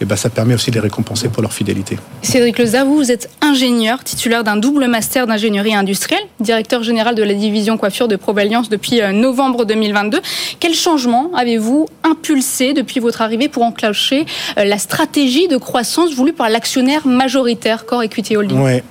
Et 0.00 0.04
ben, 0.04 0.16
ça 0.16 0.28
permet 0.28 0.54
aussi 0.54 0.70
de 0.70 0.74
les 0.74 0.80
récompenser 0.80 1.28
pour 1.28 1.40
leur 1.40 1.52
fidélité. 1.52 1.98
Cédric 2.20 2.58
Leza, 2.58 2.82
vous, 2.82 2.96
vous 2.96 3.12
êtes 3.12 3.30
ingénieur, 3.40 4.02
titulaire 4.02 4.42
d'un 4.42 4.56
double 4.56 4.88
master 4.88 5.28
d'ingénierie 5.28 5.72
industrielle, 5.72 6.24
directeur 6.40 6.82
général 6.82 7.14
de 7.14 7.22
la 7.22 7.32
division 7.32 7.78
coiffure 7.78 8.08
de 8.08 8.16
Provalliance 8.16 8.68
depuis 8.68 9.00
euh, 9.00 9.12
novembre 9.12 9.64
2022. 9.64 10.20
Quel 10.58 10.74
changement 10.74 11.30
avez-vous 11.36 11.86
impulsé 12.02 12.74
depuis 12.74 12.98
votre 12.98 13.22
arrivée 13.22 13.48
pour 13.48 13.62
enclencher 13.62 14.26
euh, 14.58 14.64
la 14.64 14.78
stratégie 14.78 15.46
de 15.46 15.56
croissance 15.56 16.12
voulue 16.12 16.32
par 16.32 16.48
l'actionnaire 16.48 17.06
majoritaire 17.06 17.86
Core 17.86 18.02
Equity 18.02 18.36
Holding? 18.36 18.60
Ouais. 18.60 18.82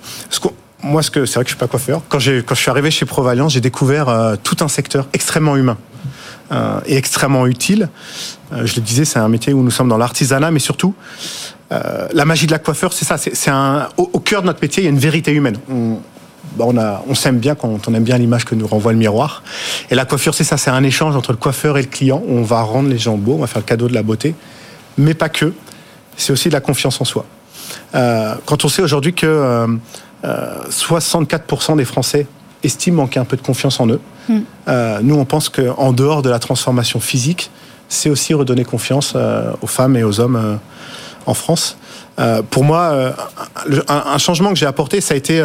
Moi, 0.83 1.01
c'est 1.03 1.13
vrai 1.13 1.25
que 1.25 1.25
je 1.25 1.49
suis 1.49 1.55
pas 1.55 1.67
coiffeur. 1.67 2.01
Quand, 2.07 2.17
quand 2.17 2.55
je 2.55 2.61
suis 2.61 2.69
arrivé 2.69 2.91
chez 2.91 3.05
Provalliance, 3.05 3.53
j'ai 3.53 3.61
découvert 3.61 4.35
tout 4.43 4.57
un 4.59 4.67
secteur 4.67 5.07
extrêmement 5.13 5.55
humain. 5.55 5.77
Euh, 6.53 6.79
et 6.85 6.97
extrêmement 6.97 7.47
utile. 7.47 7.89
Euh, 8.51 8.65
je 8.65 8.75
le 8.75 8.81
disais, 8.81 9.05
c'est 9.05 9.19
un 9.19 9.29
métier 9.29 9.53
où 9.53 9.63
nous 9.63 9.71
sommes 9.71 9.89
dans 9.89 9.97
l'artisanat, 9.97 10.51
mais 10.51 10.59
surtout, 10.59 10.93
euh, 11.71 12.07
la 12.13 12.25
magie 12.25 12.45
de 12.45 12.51
la 12.51 12.59
coiffeur, 12.59 12.93
c'est 12.93 13.05
ça. 13.05 13.17
C'est 13.17 13.51
au, 13.97 14.19
cœur 14.19 14.41
de 14.41 14.47
notre 14.47 14.61
métier, 14.61 14.83
il 14.83 14.85
y 14.85 14.87
a 14.87 14.91
une 14.91 14.99
vérité 14.99 15.31
humaine. 15.31 15.57
Bah, 16.57 17.01
on 17.07 17.15
s'aime 17.15 17.39
bien 17.39 17.55
quand 17.55 17.87
on 17.87 17.93
aime 17.95 18.03
bien 18.03 18.17
l'image 18.17 18.45
que 18.45 18.53
nous 18.53 18.67
renvoie 18.67 18.91
le 18.91 18.99
miroir. 18.99 19.41
Et 19.89 19.95
la 19.95 20.05
coiffure, 20.05 20.35
c'est 20.35 20.43
ça, 20.43 20.57
c'est 20.57 20.69
un 20.69 20.83
échange 20.83 21.15
entre 21.15 21.31
le 21.31 21.37
coiffeur 21.37 21.77
et 21.79 21.81
le 21.81 21.87
client. 21.87 22.21
On 22.27 22.43
va 22.43 22.61
rendre 22.61 22.89
les 22.89 22.99
gens 22.99 23.17
beaux, 23.17 23.35
on 23.35 23.41
va 23.41 23.47
faire 23.47 23.61
le 23.61 23.65
cadeau 23.65 23.87
de 23.87 23.93
la 23.93 24.03
beauté, 24.03 24.35
mais 24.97 25.15
pas 25.15 25.29
que. 25.29 25.53
C'est 26.17 26.31
aussi 26.31 26.49
de 26.49 26.53
la 26.53 26.61
confiance 26.61 27.01
en 27.01 27.05
soi. 27.05 27.25
quand 27.91 28.65
on 28.65 28.67
sait 28.67 28.83
aujourd'hui 28.83 29.15
que 29.15 29.65
64% 30.23 31.77
des 31.77 31.85
Français 31.85 32.27
estiment 32.61 33.03
manquer 33.03 33.19
un 33.19 33.25
peu 33.25 33.37
de 33.37 33.41
confiance 33.41 33.79
en 33.79 33.87
eux. 33.87 33.99
Euh, 34.67 34.99
nous, 35.01 35.15
on 35.15 35.25
pense 35.25 35.49
qu'en 35.49 35.93
dehors 35.93 36.21
de 36.21 36.29
la 36.29 36.39
transformation 36.39 36.99
physique, 36.99 37.51
c'est 37.89 38.09
aussi 38.09 38.33
redonner 38.33 38.63
confiance 38.63 39.13
euh, 39.15 39.51
aux 39.61 39.67
femmes 39.67 39.95
et 39.95 40.03
aux 40.03 40.19
hommes 40.19 40.35
euh, 40.35 40.55
en 41.25 41.33
France. 41.33 41.77
pour 42.49 42.63
moi, 42.65 43.15
un, 43.87 44.17
changement 44.17 44.49
que 44.49 44.57
j'ai 44.57 44.65
apporté, 44.65 44.99
ça 44.99 45.13
a 45.13 45.17
été 45.17 45.41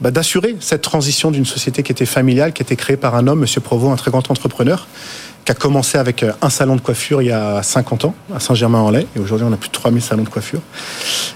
bah, 0.00 0.10
d'assurer 0.10 0.56
cette 0.58 0.80
transition 0.80 1.30
d'une 1.30 1.44
société 1.44 1.82
qui 1.82 1.92
était 1.92 2.06
familiale, 2.06 2.54
qui 2.54 2.62
était 2.62 2.76
créée 2.76 2.96
par 2.96 3.14
un 3.14 3.26
homme, 3.26 3.40
Monsieur 3.40 3.60
Provo, 3.60 3.90
un 3.90 3.96
très 3.96 4.10
grand 4.10 4.30
entrepreneur, 4.30 4.86
qui 5.44 5.52
a 5.52 5.54
commencé 5.54 5.98
avec 5.98 6.24
un 6.40 6.48
salon 6.48 6.76
de 6.76 6.80
coiffure 6.80 7.20
il 7.20 7.28
y 7.28 7.30
a 7.32 7.62
50 7.62 8.06
ans 8.06 8.14
à 8.34 8.40
Saint-Germain-en-Laye, 8.40 9.06
et 9.14 9.18
aujourd'hui 9.20 9.46
on 9.48 9.52
a 9.52 9.58
plus 9.58 9.68
de 9.68 9.74
3000 9.74 10.00
salons 10.00 10.22
de 10.22 10.30
coiffure. 10.30 10.62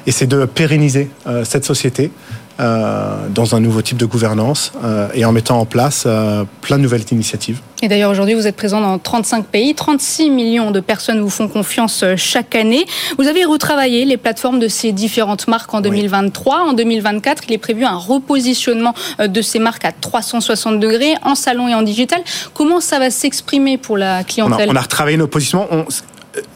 Et 0.07 0.11
c'est 0.11 0.27
de 0.27 0.47
pérenniser 0.47 1.11
cette 1.45 1.67
société 1.67 2.11
euh, 2.59 3.29
dans 3.29 3.55
un 3.55 3.61
nouveau 3.61 3.83
type 3.83 3.99
de 3.99 4.07
gouvernance 4.07 4.73
euh, 4.83 5.09
et 5.13 5.27
en 5.27 5.33
mettant 5.33 5.61
en 5.61 5.67
place 5.67 6.05
euh, 6.07 6.45
plein 6.63 6.79
de 6.79 6.83
nouvelles 6.83 7.05
initiatives. 7.11 7.61
Et 7.83 7.89
d'ailleurs, 7.89 8.11
aujourd'hui, 8.11 8.33
vous 8.33 8.47
êtes 8.47 8.57
présent 8.57 8.81
dans 8.81 8.99
35 8.99 9.45
pays, 9.45 9.75
36 9.75 10.31
millions 10.31 10.71
de 10.71 10.81
personnes 10.81 11.21
vous 11.21 11.29
font 11.29 11.49
confiance 11.49 12.03
chaque 12.17 12.55
année. 12.55 12.87
Vous 13.19 13.27
avez 13.27 13.45
retravaillé 13.45 14.07
les 14.07 14.17
plateformes 14.17 14.59
de 14.59 14.69
ces 14.69 14.93
différentes 14.93 15.49
marques 15.49 15.75
en 15.75 15.83
2023. 15.83 16.63
En 16.63 16.73
2024, 16.73 17.43
il 17.49 17.53
est 17.53 17.59
prévu 17.59 17.85
un 17.85 17.97
repositionnement 17.97 18.95
de 19.19 19.43
ces 19.43 19.59
marques 19.59 19.85
à 19.85 19.93
360 19.93 20.81
degrés 20.81 21.15
en 21.25 21.35
salon 21.35 21.69
et 21.69 21.75
en 21.75 21.83
digital. 21.83 22.23
Comment 22.55 22.81
ça 22.81 22.99
va 22.99 23.11
s'exprimer 23.11 23.77
pour 23.77 23.99
la 23.99 24.25
clientèle? 24.25 24.71
on 24.71 24.77
a, 24.77 24.81
retravaillé 24.81 25.19
nos 25.19 25.27
positionnements. 25.27 25.69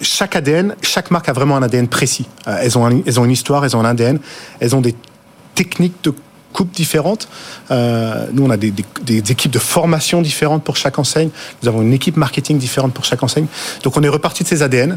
chaque 0.00 0.34
ADN, 0.34 0.74
chaque 0.80 1.10
marque 1.10 1.28
a 1.28 1.34
vraiment 1.34 1.56
un 1.56 1.62
ADN 1.62 1.88
précis. 1.88 2.24
Elles 2.46 2.78
ont, 2.78 3.02
elles 3.04 3.20
ont 3.20 3.26
une 3.26 3.32
histoire, 3.32 3.66
elles 3.66 3.76
ont 3.76 3.80
un 3.80 3.90
ADN, 3.90 4.18
elles 4.60 4.74
ont 4.74 4.80
des 4.80 4.94
techniques 5.60 6.02
de 6.02 6.14
coupe 6.54 6.72
différentes. 6.72 7.28
Euh, 7.70 8.26
nous, 8.32 8.44
on 8.44 8.50
a 8.50 8.56
des, 8.56 8.72
équipes 9.08 9.52
de 9.52 9.58
formation 9.58 10.22
différentes 10.22 10.64
pour 10.64 10.76
chaque 10.76 10.98
enseigne. 10.98 11.30
Nous 11.62 11.68
avons 11.68 11.82
une 11.82 11.92
équipe 11.92 12.16
marketing 12.16 12.58
différente 12.58 12.92
pour 12.94 13.04
chaque 13.04 13.22
enseigne. 13.22 13.46
Donc, 13.82 13.96
on 13.98 14.02
est 14.02 14.08
reparti 14.08 14.42
de 14.42 14.48
ces 14.48 14.62
ADN 14.62 14.96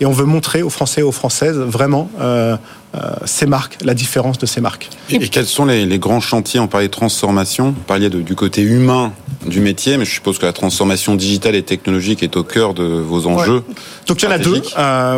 et 0.00 0.06
on 0.06 0.12
veut 0.12 0.24
montrer 0.24 0.62
aux 0.62 0.70
Français 0.70 1.00
et 1.00 1.04
aux 1.04 1.12
Françaises 1.12 1.58
vraiment 1.58 2.08
euh, 2.20 2.56
euh, 2.94 3.00
ces 3.24 3.46
marques, 3.46 3.76
la 3.84 3.94
différence 3.94 4.38
de 4.38 4.46
ces 4.46 4.60
marques. 4.60 4.88
Et, 5.10 5.18
quels 5.28 5.46
sont 5.46 5.66
les, 5.66 5.98
grands 5.98 6.20
chantiers? 6.20 6.60
On 6.60 6.68
parlait 6.68 6.86
de 6.86 6.92
transformation, 6.92 7.74
on 7.76 7.82
parlait 7.82 8.08
du 8.08 8.34
côté 8.36 8.62
humain 8.62 9.12
du 9.46 9.60
métier, 9.60 9.98
mais 9.98 10.04
je 10.04 10.12
suppose 10.12 10.38
que 10.38 10.46
la 10.46 10.52
transformation 10.52 11.16
digitale 11.16 11.54
et 11.54 11.62
technologique 11.62 12.22
est 12.22 12.36
au 12.36 12.44
cœur 12.44 12.72
de 12.72 12.84
vos 12.84 13.26
enjeux. 13.26 13.62
Donc 14.06 14.22
il 14.22 14.24
y 14.24 14.28
en 14.28 14.30
a 14.30 14.38
deux. 14.38 14.62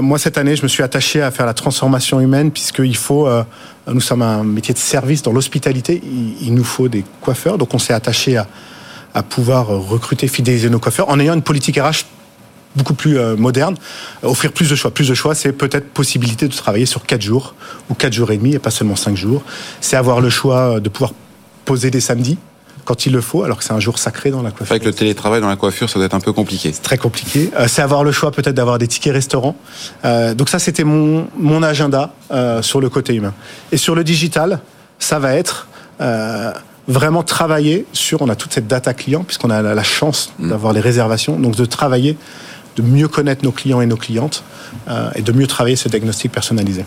Moi 0.00 0.18
cette 0.18 0.36
année, 0.36 0.56
je 0.56 0.62
me 0.62 0.68
suis 0.68 0.82
attaché 0.82 1.22
à 1.22 1.30
faire 1.30 1.46
la 1.46 1.54
transformation 1.54 2.18
humaine 2.18 2.50
puisqu'il 2.50 2.96
faut. 2.96 3.28
Euh, 3.88 3.92
nous 3.92 4.00
sommes 4.00 4.22
un 4.22 4.44
métier 4.44 4.74
de 4.74 4.78
service 4.78 5.22
dans 5.22 5.32
l'hospitalité. 5.32 6.00
Il, 6.40 6.54
nous 6.54 6.64
faut 6.64 6.88
des 6.88 7.04
coiffeurs, 7.20 7.58
donc 7.58 7.74
on 7.74 7.78
s'est 7.78 7.92
attaché 7.94 8.36
à, 8.36 9.22
pouvoir 9.22 9.68
recruter, 9.68 10.28
fidéliser 10.28 10.68
nos 10.68 10.78
coiffeurs 10.78 11.08
en 11.08 11.18
ayant 11.18 11.32
une 11.32 11.42
politique 11.42 11.78
RH 11.78 12.04
beaucoup 12.74 12.92
plus 12.92 13.18
euh, 13.18 13.34
moderne, 13.34 13.76
offrir 14.22 14.52
plus 14.52 14.68
de 14.68 14.74
choix. 14.74 14.90
Plus 14.90 15.08
de 15.08 15.14
choix, 15.14 15.34
c'est 15.34 15.52
peut-être 15.52 15.88
possibilité 15.88 16.46
de 16.48 16.52
travailler 16.52 16.84
sur 16.84 17.06
4 17.06 17.22
jours 17.22 17.54
ou 17.88 17.94
4 17.94 18.12
jours 18.12 18.30
et 18.30 18.36
demi 18.36 18.52
et 18.52 18.58
pas 18.58 18.70
seulement 18.70 18.96
5 18.96 19.16
jours. 19.16 19.42
C'est 19.80 19.96
avoir 19.96 20.20
le 20.20 20.28
choix 20.28 20.80
de 20.80 20.90
pouvoir 20.90 21.12
poser 21.64 21.90
des 21.90 22.02
samedis 22.02 22.36
quand 22.86 23.04
il 23.04 23.12
le 23.12 23.20
faut, 23.20 23.42
alors 23.42 23.58
que 23.58 23.64
c'est 23.64 23.74
un 23.74 23.80
jour 23.80 23.98
sacré 23.98 24.30
dans 24.30 24.40
la 24.40 24.50
coiffure. 24.50 24.72
Avec 24.72 24.84
le 24.84 24.94
télétravail 24.94 25.42
dans 25.42 25.48
la 25.48 25.56
coiffure, 25.56 25.90
ça 25.90 25.98
doit 25.98 26.06
être 26.06 26.14
un 26.14 26.20
peu 26.20 26.32
compliqué. 26.32 26.70
C'est 26.72 26.82
très 26.82 26.96
compliqué. 26.96 27.50
Euh, 27.58 27.66
c'est 27.68 27.82
avoir 27.82 28.04
le 28.04 28.12
choix 28.12 28.30
peut-être 28.30 28.54
d'avoir 28.54 28.78
des 28.78 28.86
tickets 28.86 29.12
restaurants. 29.12 29.56
Euh, 30.04 30.34
donc 30.34 30.48
ça, 30.48 30.58
c'était 30.58 30.84
mon, 30.84 31.26
mon 31.36 31.62
agenda 31.62 32.14
euh, 32.30 32.62
sur 32.62 32.80
le 32.80 32.88
côté 32.88 33.14
humain. 33.14 33.34
Et 33.72 33.76
sur 33.76 33.94
le 33.94 34.04
digital, 34.04 34.60
ça 34.98 35.18
va 35.18 35.34
être 35.34 35.68
vraiment 36.88 37.22
travailler 37.22 37.86
sur, 37.92 38.22
on 38.22 38.28
a 38.28 38.36
toute 38.36 38.52
cette 38.52 38.68
data 38.68 38.94
client, 38.94 39.24
puisqu'on 39.24 39.50
a 39.50 39.60
la 39.60 39.82
chance 39.82 40.32
mm. 40.38 40.50
d'avoir 40.50 40.72
les 40.72 40.80
réservations, 40.80 41.38
donc 41.38 41.56
de 41.56 41.64
travailler, 41.64 42.16
de 42.76 42.82
mieux 42.82 43.08
connaître 43.08 43.44
nos 43.44 43.50
clients 43.50 43.80
et 43.80 43.86
nos 43.86 43.96
clientes, 43.96 44.44
et 45.16 45.22
de 45.22 45.32
mieux 45.32 45.46
travailler 45.46 45.74
ce 45.74 45.88
diagnostic 45.88 46.30
personnalisé. 46.30 46.84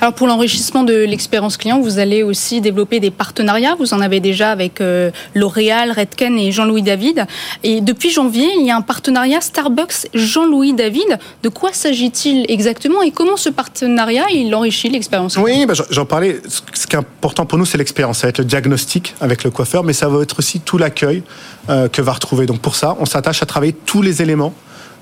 Alors 0.00 0.14
pour 0.14 0.28
l'enrichissement 0.28 0.84
de 0.84 0.94
l'expérience 0.94 1.56
client, 1.56 1.80
vous 1.80 1.98
allez 1.98 2.22
aussi 2.22 2.60
développer 2.60 3.00
des 3.00 3.10
partenariats. 3.10 3.74
Vous 3.74 3.94
en 3.94 4.00
avez 4.00 4.20
déjà 4.20 4.52
avec 4.52 4.80
euh, 4.80 5.10
L'Oréal, 5.34 5.90
Redken 5.90 6.38
et 6.38 6.52
Jean-Louis 6.52 6.82
David. 6.82 7.26
Et 7.64 7.80
depuis 7.80 8.10
janvier, 8.10 8.48
il 8.60 8.64
y 8.64 8.70
a 8.70 8.76
un 8.76 8.80
partenariat 8.80 9.40
Starbucks 9.40 10.06
Jean-Louis 10.14 10.72
David. 10.72 11.18
De 11.42 11.48
quoi 11.48 11.72
s'agit-il 11.72 12.46
exactement 12.48 13.02
et 13.02 13.10
comment 13.10 13.36
ce 13.36 13.48
partenariat 13.48 14.26
il 14.32 14.54
enrichit 14.54 14.88
l'expérience 14.88 15.36
Oui, 15.36 15.66
bah, 15.66 15.74
j'en 15.90 16.06
parlais. 16.06 16.40
Ce 16.46 16.86
qui 16.86 16.94
est 16.94 16.98
important 16.98 17.44
pour 17.44 17.58
nous, 17.58 17.66
c'est 17.66 17.78
l'expérience. 17.78 18.18
Ça 18.18 18.28
va 18.28 18.30
être 18.30 18.38
le 18.38 18.44
diagnostic 18.44 19.16
avec 19.20 19.42
le 19.42 19.50
coiffeur, 19.50 19.82
mais 19.82 19.94
ça 19.94 20.08
va 20.08 20.22
être 20.22 20.38
aussi 20.38 20.60
tout 20.60 20.78
l'accueil 20.78 21.24
euh, 21.70 21.88
que 21.88 22.02
va 22.02 22.12
retrouver. 22.12 22.46
Donc 22.46 22.60
pour 22.60 22.76
ça, 22.76 22.96
on 23.00 23.04
s'attache 23.04 23.42
à 23.42 23.46
travailler 23.46 23.72
tous 23.72 24.02
les 24.02 24.22
éléments 24.22 24.54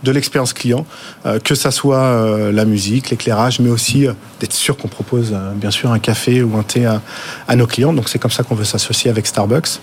de 0.02 0.10
l'expérience 0.10 0.52
client, 0.52 0.86
euh, 1.24 1.38
que 1.38 1.54
ça 1.54 1.70
soit 1.70 1.98
euh, 1.98 2.52
la 2.52 2.64
musique, 2.64 3.10
l'éclairage, 3.10 3.60
mais 3.60 3.70
aussi 3.70 4.06
euh, 4.06 4.12
d'être 4.40 4.52
sûr 4.52 4.76
qu'on 4.76 4.88
propose 4.88 5.34
bien 5.54 5.70
sûr 5.70 5.90
un 5.90 5.98
café 5.98 6.42
ou 6.42 6.56
un 6.56 6.62
thé 6.62 6.86
à, 6.86 7.56
nos 7.56 7.66
clients. 7.66 7.92
Donc 7.92 8.08
c'est 8.08 8.18
comme 8.18 8.30
ça 8.30 8.42
qu'on 8.42 8.54
veut 8.54 8.64
s'associer 8.64 9.10
avec 9.10 9.26
Starbucks. 9.26 9.80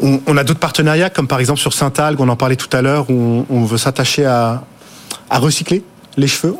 On, 0.00 0.36
a 0.36 0.44
d'autres 0.44 0.60
partenariats, 0.60 1.10
comme 1.10 1.26
par 1.26 1.40
exemple 1.40 1.58
sur 1.58 1.72
Saint-Algue, 1.72 2.20
on 2.20 2.28
en 2.28 2.36
parlait 2.36 2.54
tout 2.54 2.68
à 2.76 2.82
l'heure, 2.82 3.10
où 3.10 3.44
on, 3.50 3.64
veut 3.64 3.78
s'attacher 3.78 4.24
à, 4.24 4.62
recycler 5.28 5.82
les 6.16 6.28
cheveux. 6.28 6.54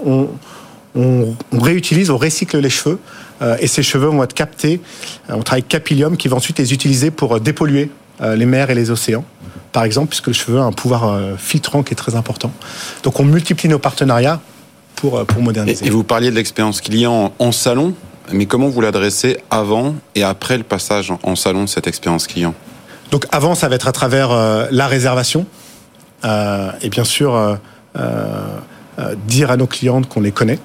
On, 0.97 1.37
réutilise, 1.53 2.11
on 2.11 2.17
recycle 2.17 2.59
les 2.59 2.71
cheveux, 2.71 2.99
et 3.61 3.69
ces 3.69 3.85
cheveux 3.85 4.09
vont 4.09 4.25
être 4.25 4.35
captés. 4.35 4.81
on 5.29 5.43
travaille 5.43 5.61
avec 5.61 5.69
Capilium, 5.69 6.17
qui 6.17 6.27
va 6.27 6.35
ensuite 6.35 6.59
les 6.59 6.73
utiliser 6.73 7.13
pour 7.13 7.39
dépolluer 7.39 7.93
les 8.21 8.47
mers 8.47 8.71
et 8.71 8.75
les 8.75 8.91
océans 8.91 9.25
par 9.73 9.85
exemple, 9.85 10.09
puisque 10.09 10.29
le 10.29 10.33
cheveu 10.33 10.59
a 10.59 10.63
un 10.63 10.73
pouvoir 10.73 11.05
euh, 11.05 11.37
filtrant 11.37 11.83
qui 11.83 11.93
est 11.93 11.97
très 11.97 12.15
important. 12.15 12.51
Donc 13.03 13.21
on 13.21 13.25
multiplie 13.25 13.69
nos 13.69 13.79
partenariats 13.79 14.41
pour, 14.97 15.19
euh, 15.19 15.25
pour 15.25 15.43
moderniser. 15.43 15.87
Et 15.87 15.91
vous 15.91 16.05
parliez 16.05 16.31
de 16.31 16.37
l'expérience 16.37 16.81
client 16.81 17.33
en 17.39 17.53
salon, 17.53 17.95
mais 18.33 18.47
comment 18.47 18.69
vous 18.69 18.81
l'adressez 18.81 19.39
avant 19.51 19.95
et 20.15 20.23
après 20.23 20.57
le 20.57 20.65
passage 20.65 21.13
en 21.23 21.37
salon 21.37 21.65
de 21.65 21.69
cette 21.69 21.87
expérience 21.87 22.27
client? 22.27 22.55
Donc 23.11 23.27
avant, 23.31 23.55
ça 23.55 23.69
va 23.69 23.77
être 23.77 23.89
à 23.89 23.93
travers 23.93 24.31
euh, 24.31 24.67
la 24.71 24.87
réservation 24.87 25.47
et 26.25 26.89
bien 26.89 27.05
sûr 27.05 27.59
dire 29.29 29.51
à 29.53 29.57
nos 29.57 29.69
clientes 29.69 30.09
qu'on 30.09 30.21
les 30.21 30.33
connaît. 30.33 30.59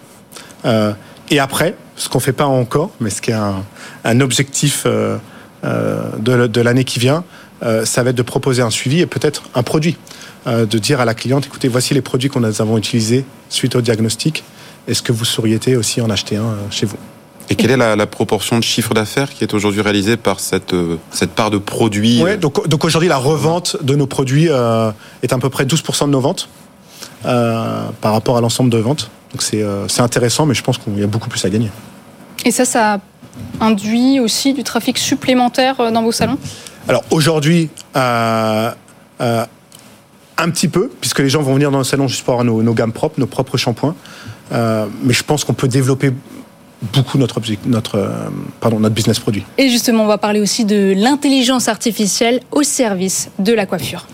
et 1.29 1.39
après, 1.39 1.75
ce 1.95 2.09
qu'on 2.09 2.17
ne 2.17 2.23
fait 2.23 2.33
pas 2.33 2.47
encore, 2.47 2.89
mais 2.99 3.11
ce 3.11 3.21
qui 3.21 3.29
est 3.29 3.35
un, 3.35 3.63
un 4.03 4.19
objectif 4.19 4.87
de, 4.87 6.47
de 6.47 6.61
l'année 6.61 6.85
qui 6.85 6.97
vient, 6.97 7.17
euh, 7.17 7.42
ça 7.85 8.03
va 8.03 8.09
être 8.09 8.15
de 8.15 8.21
proposer 8.21 8.61
un 8.61 8.69
suivi 8.69 8.99
et 8.99 9.05
peut-être 9.05 9.43
un 9.55 9.63
produit. 9.63 9.97
Euh, 10.45 10.65
de 10.65 10.77
dire 10.77 10.99
à 10.99 11.05
la 11.05 11.13
cliente, 11.13 11.45
écoutez, 11.45 11.69
voici 11.69 11.93
les 11.93 12.01
produits 12.01 12.27
qu'on 12.27 12.41
nous 12.41 12.61
avons 12.61 12.77
utilisés 12.77 13.23
suite 13.47 13.77
au 13.77 13.81
diagnostic. 13.81 14.43
Est-ce 14.89 15.01
que 15.01 15.13
vous 15.13 15.23
sauriez 15.23 15.77
aussi 15.77 16.01
en 16.01 16.09
acheter 16.09 16.35
un 16.35 16.43
euh, 16.43 16.69
chez 16.69 16.85
vous? 16.85 16.97
Et 17.49 17.55
quelle 17.55 17.71
est 17.71 17.77
la, 17.77 18.07
proportion 18.07 18.59
de 18.59 18.63
chiffre 18.63 18.93
d'affaires 18.93 19.29
qui 19.33 19.45
est 19.45 19.53
aujourd'hui 19.53 19.79
réalisée 19.79 20.17
par 20.17 20.41
cette, 20.41 20.75
cette 21.11 21.31
part 21.31 21.49
de 21.49 21.57
produits 21.57 22.21
Oui, 22.21 22.37
donc, 22.37 22.67
donc 22.67 22.83
aujourd'hui, 22.83 23.09
la 23.09 23.17
revente 23.17 23.77
de 23.81 23.95
nos 23.95 24.07
produits 24.07 24.45
est 24.45 25.33
à 25.33 25.37
peu 25.39 25.49
près 25.49 25.65
12% 25.65 26.05
de 26.05 26.09
nos 26.09 26.21
ventes 26.21 26.47
par 27.21 28.13
rapport 28.13 28.37
à 28.37 28.41
l'ensemble 28.41 28.69
de 28.69 28.77
ventes. 28.77 29.11
Donc 29.33 29.41
c'est 29.41 30.01
intéressant, 30.01 30.45
mais 30.45 30.53
je 30.53 30.63
pense 30.63 30.77
qu'il 30.77 30.97
y 30.97 31.03
a 31.03 31.07
beaucoup 31.07 31.29
plus 31.29 31.43
à 31.43 31.49
gagner. 31.49 31.69
Et 32.45 32.51
ça, 32.51 32.63
ça 32.63 33.01
induit 33.59 34.21
aussi 34.21 34.53
du 34.53 34.63
trafic 34.63 34.97
supplémentaire 34.97 35.91
dans 35.91 36.01
vos 36.01 36.13
salons? 36.13 36.37
Alors 36.87 37.03
aujourd'hui, 37.11 37.69
euh, 37.95 38.71
euh, 39.21 39.45
un 40.37 40.49
petit 40.49 40.67
peu, 40.67 40.89
puisque 40.99 41.19
les 41.19 41.29
gens 41.29 41.41
vont 41.41 41.53
venir 41.53 41.71
dans 41.71 41.77
le 41.77 41.83
salon 41.83 42.07
juste 42.07 42.23
pour 42.23 42.33
avoir 42.33 42.45
nos, 42.45 42.73
gammes 42.73 42.91
propres, 42.91 43.19
nos 43.19 43.27
propres 43.27 43.57
shampoings. 43.57 43.95
Euh, 44.51 44.85
mais 45.03 45.13
je 45.13 45.23
pense 45.23 45.43
qu'on 45.43 45.53
peut 45.53 45.67
développer 45.67 46.11
beaucoup 46.93 47.17
notre, 47.17 47.39
notre, 47.65 48.11
pardon, 48.59 48.79
notre 48.79 48.93
business 48.93 49.19
produit. 49.19 49.45
Et 49.57 49.69
justement, 49.69 50.03
on 50.03 50.07
va 50.07 50.17
parler 50.17 50.41
aussi 50.41 50.65
de 50.65 50.93
l'intelligence 50.97 51.69
artificielle 51.69 52.41
au 52.51 52.63
service 52.63 53.29
de 53.39 53.53
la 53.53 53.65
coiffure. 53.65 54.05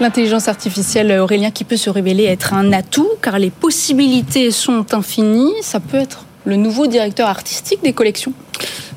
L'intelligence 0.00 0.48
artificielle, 0.48 1.12
Aurélien, 1.20 1.50
qui 1.50 1.64
peut 1.64 1.76
se 1.76 1.90
révéler 1.90 2.24
être 2.24 2.54
un 2.54 2.72
atout, 2.72 3.08
car 3.22 3.38
les 3.38 3.50
possibilités 3.50 4.50
sont 4.50 4.94
infinies. 4.94 5.52
Ça 5.62 5.78
peut 5.78 5.98
être 5.98 6.24
le 6.44 6.56
nouveau 6.56 6.86
directeur 6.86 7.28
artistique 7.28 7.82
des 7.82 7.92
collections. 7.92 8.32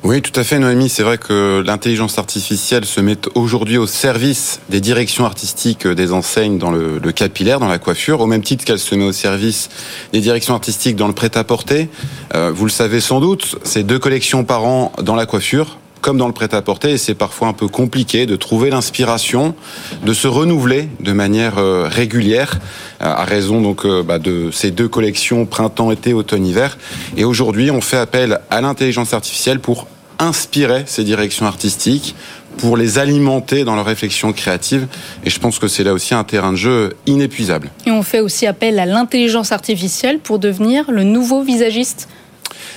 Oui, 0.03 0.21
tout 0.21 0.37
à 0.37 0.43
fait, 0.43 0.59
Noémie. 0.59 0.89
C'est 0.89 1.03
vrai 1.03 1.17
que 1.17 1.63
l'intelligence 1.65 2.17
artificielle 2.17 2.83
se 2.83 2.99
met 2.99 3.17
aujourd'hui 3.35 3.77
au 3.77 3.87
service 3.87 4.59
des 4.67 4.81
directions 4.81 5.25
artistiques 5.25 5.87
des 5.87 6.11
enseignes 6.11 6.57
dans 6.57 6.71
le, 6.71 6.99
capillaire, 7.13 7.59
dans 7.61 7.69
la 7.69 7.79
coiffure, 7.79 8.19
au 8.19 8.25
même 8.25 8.43
titre 8.43 8.65
qu'elle 8.65 8.79
se 8.79 8.95
met 8.95 9.05
au 9.05 9.13
service 9.13 9.69
des 10.11 10.19
directions 10.19 10.55
artistiques 10.55 10.97
dans 10.97 11.07
le 11.07 11.13
prêt-à-porter. 11.13 11.87
Euh, 12.35 12.51
vous 12.53 12.65
le 12.65 12.71
savez 12.71 12.99
sans 12.99 13.21
doute, 13.21 13.55
c'est 13.63 13.83
deux 13.83 13.99
collections 13.99 14.43
par 14.43 14.65
an 14.65 14.91
dans 15.01 15.15
la 15.15 15.25
coiffure 15.25 15.77
comme 16.03 16.17
dans 16.17 16.27
le 16.27 16.33
prêt-à-porter, 16.33 16.97
c'est 16.97 17.15
parfois 17.15 17.47
un 17.47 17.53
peu 17.53 17.69
compliqué 17.69 18.25
de 18.25 18.35
trouver 18.35 18.69
l'inspiration, 18.69 19.55
de 20.03 20.13
se 20.13 20.27
renouveler 20.27 20.89
de 20.99 21.13
manière 21.13 21.57
euh, 21.57 21.87
régulière, 21.89 22.59
euh, 23.01 23.05
à 23.05 23.23
raison 23.23 23.61
donc 23.61 23.85
euh, 23.85 24.03
bah, 24.03 24.19
de 24.19 24.51
ces 24.51 24.69
deux 24.69 24.89
collections 24.89 25.45
printemps-été, 25.45 26.13
automne-hiver. 26.13 26.77
Et 27.15 27.23
aujourd'hui, 27.23 27.71
on 27.71 27.79
fait 27.79 27.97
appel 27.97 28.41
à 28.49 28.59
l'intelligence 28.59 29.13
artificielle 29.13 29.61
pour 29.61 29.87
inspirer 30.19 30.83
ces 30.87 31.05
directions 31.05 31.45
artistiques, 31.45 32.15
pour 32.57 32.75
les 32.75 32.99
alimenter 32.99 33.63
dans 33.63 33.75
leur 33.75 33.85
réflexion 33.85 34.33
créative. 34.33 34.87
Et 35.23 35.29
je 35.29 35.39
pense 35.39 35.57
que 35.57 35.69
c'est 35.69 35.85
là 35.85 35.93
aussi 35.93 36.13
un 36.13 36.25
terrain 36.25 36.51
de 36.51 36.57
jeu 36.57 36.97
inépuisable. 37.07 37.69
Et 37.85 37.91
on 37.91 38.03
fait 38.03 38.19
aussi 38.19 38.45
appel 38.45 38.77
à 38.77 38.85
l'intelligence 38.85 39.53
artificielle 39.53 40.19
pour 40.19 40.37
devenir 40.37 40.91
le 40.91 41.05
nouveau 41.05 41.43
visagiste 41.43 42.09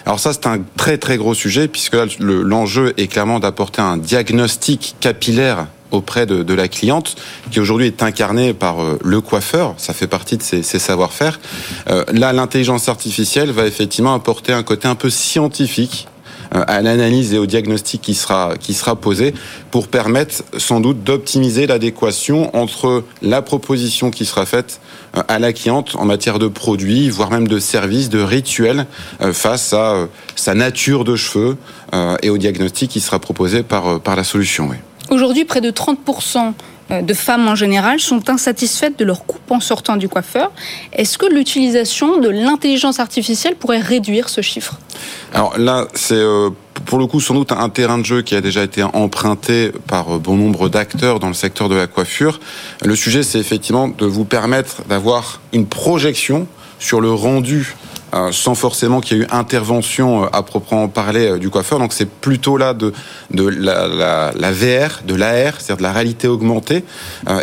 alors 0.07 0.21
ça, 0.21 0.33
c'est 0.33 0.47
un 0.47 0.61
très 0.77 0.99
très 0.99 1.17
gros 1.17 1.35
sujet 1.35 1.67
puisque 1.67 1.97
l'enjeu 2.21 2.95
est 2.97 3.09
clairement 3.09 3.41
d'apporter 3.41 3.83
un 3.83 3.97
diagnostic 3.97 4.95
capillaire 5.01 5.67
auprès 5.91 6.27
de, 6.27 6.55
la 6.55 6.69
cliente, 6.69 7.17
qui 7.51 7.61
aujourd'hui 7.61 7.87
est 7.87 8.03
incarné 8.03 8.53
par 8.53 8.83
euh, 8.83 8.99
le 9.05 9.21
coiffeur, 9.21 9.75
ça 9.79 9.95
fait 9.95 10.09
partie 10.09 10.37
de 10.37 10.43
ses, 10.43 10.63
savoir-faire. 10.63 11.41
Euh, 11.89 12.05
là, 12.13 12.33
l'intelligence 12.33 12.89
artificielle 12.89 13.51
va 13.51 13.67
effectivement 13.67 14.13
apporter 14.13 14.53
un 14.53 14.63
côté 14.63 14.89
un 14.89 14.97
peu 14.97 15.11
scientifique 15.11 16.09
à 16.51 16.83
l'analyse 16.83 17.35
et 17.35 17.39
au 17.39 17.47
diagnostic 17.47 18.03
qui 18.03 18.15
sera 18.15 18.55
qui 18.59 18.75
sera 18.75 18.97
posé 18.97 19.35
pour 19.71 19.89
permettre 19.89 20.43
sans 20.59 20.81
doute 20.81 21.03
d'optimiser 21.05 21.67
l'adéquation 21.67 22.55
entre 22.57 23.05
la 23.23 23.43
proposition 23.43 24.11
qui 24.11 24.25
sera 24.25 24.47
faite 24.47 24.81
euh, 25.17 25.23
à 25.29 25.39
la 25.39 25.53
cliente 25.53 25.97
en 25.97 26.05
matière 26.05 26.39
de 26.39 26.49
produits, 26.49 27.11
voire 27.11 27.31
même 27.31 27.49
de 27.49 27.59
services, 27.59 28.09
de 28.09 28.21
rituels 28.21 28.87
euh, 29.21 29.33
face 29.33 29.73
à 29.73 30.09
sa 30.35 30.55
nature 30.55 31.05
de 31.05 31.17
cheveux 31.17 31.57
et 32.23 32.31
au 32.31 32.37
diagnostic 32.37 32.91
qui 32.91 33.01
sera 33.01 33.19
proposé 33.19 33.63
par 33.63 34.01
par 34.01 34.17
la 34.17 34.25
solution. 34.25 34.71
Aujourd'hui, 35.11 35.45
près 35.45 35.61
de 35.61 35.71
30 35.71 35.99
euh, 36.09 36.51
de 36.91 37.15
femmes 37.15 37.49
en 37.49 37.55
général 37.55 38.01
sont 38.01 38.31
insatisfaites 38.31 38.99
de 38.99 39.05
leur 39.05 39.27
coupe 39.27 39.51
en 39.51 39.61
sortant 39.61 39.97
du 39.97 40.09
coiffeur. 40.09 40.53
Est-ce 40.93 41.19
que 41.19 41.27
l'utilisation 41.27 42.19
de 42.19 42.29
l'intelligence 42.29 43.01
artificielle 43.01 43.57
pourrait 43.57 43.81
réduire 43.81 44.29
ce 44.29 44.41
chiffre? 44.41 44.79
Alors 45.35 45.59
là, 45.59 45.87
c'est 45.95 46.15
euh, 46.15 46.51
pour 46.85 46.99
le 46.99 47.07
coup 47.07 47.21
sans 47.21 47.35
doute 47.35 47.53
un 47.53 47.69
terrain 47.69 47.99
de 47.99 48.05
jeu 48.05 48.23
qui 48.23 48.35
a 48.35 48.41
déjà 48.41 48.63
été 48.63 48.83
emprunté 48.83 49.73
par 49.87 50.15
euh, 50.15 50.19
bon 50.19 50.37
nombre 50.37 50.69
d'acteurs 50.69 51.19
dans 51.19 51.29
le 51.29 51.35
secteur 51.35 51.69
de 51.69 51.75
la 51.75 51.87
coiffure. 51.87 52.41
Le 52.85 52.95
sujet, 52.97 53.23
c'est 53.23 53.39
effectivement 53.39 53.89
de 53.89 54.07
vous 54.07 54.25
permettre 54.25 54.83
d'avoir 54.89 55.41
une 55.53 55.67
projection 55.67 56.47
sur 56.79 57.01
le 57.01 57.11
rendu 57.11 57.75
euh, 58.15 58.31
sans 58.31 58.55
forcément 58.55 59.01
qu'il 59.01 59.17
y 59.17 59.21
ait 59.21 59.25
eu 59.25 59.27
intervention 59.31 60.25
euh, 60.25 60.27
à 60.33 60.43
proprement 60.43 60.87
parler 60.87 61.27
euh, 61.27 61.39
du 61.39 61.51
coiffeur. 61.51 61.81
Donc 61.81 61.93
c'est 61.93 62.09
plutôt 62.09 62.57
là 62.57 62.73
de, 62.73 62.93
la, 63.31 64.33
la 64.33 64.53
VR, 64.53 65.03
de 65.05 65.15
l'AR, 65.15 65.55
c'est-à-dire 65.61 65.79
de 65.79 65.83
la 65.83 65.93
réalité 65.93 66.29
augmentée. 66.29 66.85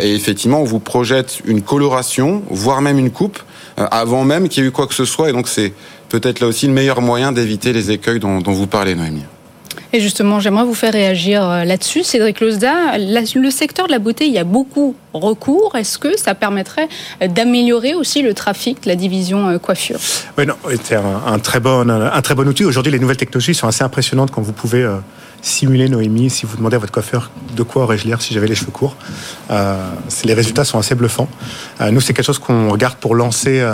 et 0.00 0.14
effectivement, 0.14 0.60
on 0.60 0.64
vous 0.64 0.80
projette 0.80 1.40
une 1.44 1.62
coloration, 1.62 2.42
voire 2.48 2.80
même 2.80 2.98
une 2.98 3.10
coupe, 3.10 3.38
avant 3.76 4.24
même 4.24 4.48
qu'il 4.48 4.62
y 4.62 4.66
ait 4.66 4.68
eu 4.68 4.72
quoi 4.72 4.86
que 4.86 4.94
ce 4.94 5.04
soit. 5.04 5.28
Et 5.28 5.32
donc 5.32 5.48
c'est 5.48 5.72
peut-être 6.08 6.40
là 6.40 6.46
aussi 6.46 6.66
le 6.66 6.72
meilleur 6.72 7.02
moyen 7.02 7.32
d'éviter 7.32 7.72
les 7.72 7.90
écueils 7.90 8.20
dont, 8.20 8.38
dont 8.38 8.52
vous 8.52 8.66
parlez, 8.66 8.94
Noémie. 8.94 9.24
Et 9.94 10.00
justement, 10.00 10.40
j'aimerais 10.40 10.64
vous 10.64 10.74
faire 10.74 10.92
réagir 10.92 11.48
euh, 11.48 11.62
là-dessus. 11.62 12.02
Cédric 12.02 12.40
Lozda, 12.40 12.98
le 12.98 13.50
secteur 13.50 13.86
de 13.86 13.92
la 13.92 14.00
beauté, 14.00 14.26
il 14.26 14.32
y 14.32 14.38
a 14.38 14.44
beaucoup 14.44 14.96
recours. 15.12 15.76
Est-ce 15.76 15.98
que 15.98 16.18
ça 16.18 16.34
permettrait 16.34 16.88
euh, 17.22 17.28
d'améliorer 17.28 17.94
aussi 17.94 18.20
le 18.20 18.34
trafic, 18.34 18.86
la 18.86 18.96
division 18.96 19.48
euh, 19.50 19.58
coiffure? 19.58 20.00
Oui, 20.36 20.46
non, 20.46 20.56
c'est 20.82 20.96
un, 20.96 21.38
très 21.38 21.60
bon, 21.60 21.88
un 21.88 22.22
très 22.22 22.34
bon 22.34 22.48
outil. 22.48 22.64
Aujourd'hui, 22.64 22.90
les 22.90 22.98
nouvelles 22.98 23.18
technologies 23.18 23.54
sont 23.54 23.68
assez 23.68 23.84
impressionnantes 23.84 24.32
quand 24.32 24.42
vous 24.42 24.52
pouvez 24.52 24.84
simuler 25.42 25.88
Noémie. 25.88 26.28
Si 26.28 26.44
vous 26.44 26.56
demandez 26.56 26.74
à 26.74 26.80
votre 26.80 26.92
coiffeur 26.92 27.30
de 27.54 27.62
quoi 27.62 27.84
aurais-je 27.84 28.08
l'air 28.08 28.20
si 28.20 28.34
j'avais 28.34 28.48
les 28.48 28.56
cheveux 28.56 28.72
courts, 28.72 28.96
les 29.50 30.34
résultats 30.34 30.64
sont 30.64 30.78
assez 30.78 30.96
bluffants. 30.96 31.28
nous, 31.92 32.00
c'est 32.00 32.14
quelque 32.14 32.26
chose 32.26 32.40
qu'on 32.40 32.68
regarde 32.68 32.96
pour 32.96 33.14
lancer 33.14 33.64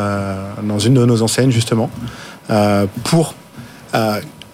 dans 0.62 0.78
une 0.78 0.94
de 0.94 1.04
nos 1.06 1.22
enseignes, 1.22 1.50
justement, 1.50 1.88
pour 3.04 3.34